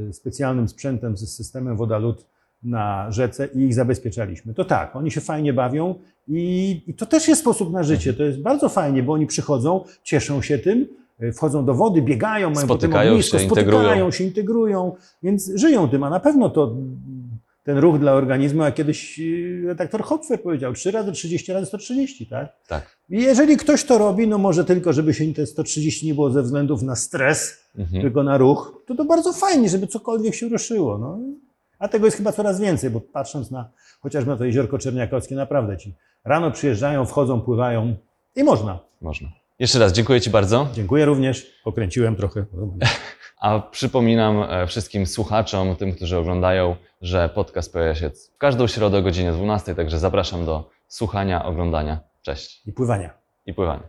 y, 0.10 0.14
specjalnym 0.14 0.68
sprzętem 0.68 1.18
z 1.18 1.36
systemem 1.36 1.78
woda-lód 1.78 2.26
na 2.64 3.12
rzece 3.12 3.48
i 3.56 3.60
ich 3.60 3.74
zabezpieczaliśmy. 3.74 4.54
To 4.54 4.66
tak, 4.66 4.96
oni 4.96 5.12
się 5.12 5.22
fajnie 5.22 5.54
bawią 5.54 5.96
i, 6.28 6.82
i 6.88 6.94
to 6.94 7.06
też 7.06 7.28
jest 7.28 7.42
sposób 7.42 7.74
na 7.74 7.84
życie. 7.84 8.14
To 8.14 8.24
jest 8.24 8.42
bardzo 8.42 8.70
fajnie, 8.70 9.04
bo 9.04 9.14
oni 9.14 9.28
przychodzą, 9.28 9.84
cieszą 10.04 10.42
się 10.42 10.60
tym, 10.60 10.88
y, 11.24 11.32
wchodzą 11.32 11.66
do 11.66 11.74
wody, 11.74 12.02
biegają, 12.02 12.50
mają 12.50 12.68
potem 12.68 12.80
Spotykają 12.80 13.12
ognisko, 13.12 13.40
się, 13.40 13.46
spotykają 13.46 13.80
integrują. 13.80 14.12
się, 14.12 14.24
integrują, 14.24 14.96
więc 15.24 15.52
żyją 15.56 15.90
tym, 15.90 16.04
a 16.04 16.10
na 16.10 16.20
pewno 16.20 16.50
to 16.50 16.76
ten 17.66 17.78
ruch 17.78 18.00
dla 18.00 18.12
organizmu, 18.14 18.64
a 18.64 18.72
kiedyś 18.72 19.20
y, 19.20 19.64
redaktor 19.68 20.04
Hopfer 20.04 20.42
powiedział, 20.42 20.74
3 20.74 20.92
razy 20.92 21.12
30 21.12 21.54
razy 21.54 21.66
130, 21.66 22.28
tak? 22.28 22.50
Tak. 22.68 22.98
I 23.10 23.22
jeżeli 23.22 23.58
ktoś 23.58 23.84
to 23.84 23.98
robi, 23.98 24.28
no 24.28 24.38
może 24.38 24.66
tylko, 24.66 24.94
żeby 24.94 25.14
się 25.14 25.34
te 25.34 25.46
130 25.46 26.06
nie 26.08 26.14
było 26.14 26.32
ze 26.32 26.44
względów 26.44 26.82
na 26.82 26.96
stres, 26.96 27.66
Mhm. 27.78 28.02
tylko 28.02 28.24
na 28.24 28.38
ruch, 28.38 28.82
to 28.88 28.96
to 28.96 29.06
bardzo 29.06 29.34
fajnie, 29.34 29.70
żeby 29.70 29.88
cokolwiek 29.88 30.36
się 30.36 30.50
ruszyło. 30.50 30.98
No. 30.98 31.20
A 31.80 31.88
tego 31.88 32.06
jest 32.06 32.18
chyba 32.18 32.32
coraz 32.32 32.60
więcej, 32.62 32.90
bo 32.90 33.02
patrząc 33.02 33.52
na 33.52 33.70
chociażby 34.02 34.32
na 34.32 34.38
to 34.38 34.46
jeziorko 34.46 34.78
Czerniakowskie, 34.78 35.36
naprawdę 35.36 35.78
ci 35.78 35.94
rano 36.26 36.52
przyjeżdżają, 36.52 37.06
wchodzą, 37.06 37.42
pływają 37.42 37.96
i 38.36 38.44
można. 38.44 38.80
Można. 39.02 39.28
Jeszcze 39.60 39.80
raz 39.80 39.94
dziękuję 39.94 40.22
Ci 40.22 40.30
bardzo. 40.30 40.68
Dziękuję 40.74 41.06
również, 41.06 41.52
pokręciłem 41.64 42.16
trochę. 42.16 42.46
A 43.46 43.60
przypominam 43.60 44.44
e, 44.44 44.68
wszystkim 44.68 45.06
słuchaczom, 45.06 45.76
tym, 45.76 45.96
którzy 45.96 46.18
oglądają, 46.18 46.76
że 47.02 47.30
podcast 47.30 47.74
pojawia 47.74 47.96
się 47.96 48.10
w 48.10 48.38
każdą 48.38 48.68
środę 48.68 48.98
o 48.98 49.02
godzinie 49.02 49.32
12, 49.32 49.76
także 49.76 50.00
zapraszam 50.00 50.46
do 50.46 50.70
słuchania, 50.88 51.46
oglądania. 51.46 52.00
Cześć 52.22 52.68
I 52.68 52.74
pływania. 52.74 53.14
i 53.46 53.54
pływania. 53.54 53.84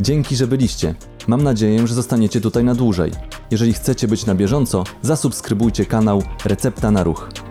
Dzięki, 0.00 0.36
że 0.36 0.46
byliście. 0.46 0.94
Mam 1.28 1.42
nadzieję, 1.42 1.86
że 1.86 1.94
zostaniecie 1.94 2.40
tutaj 2.40 2.64
na 2.64 2.74
dłużej. 2.74 3.12
Jeżeli 3.50 3.72
chcecie 3.72 4.08
być 4.08 4.26
na 4.26 4.34
bieżąco, 4.34 4.84
zasubskrybujcie 5.02 5.86
kanał 5.86 6.22
Recepta 6.44 6.90
na 6.90 7.04
Ruch. 7.04 7.49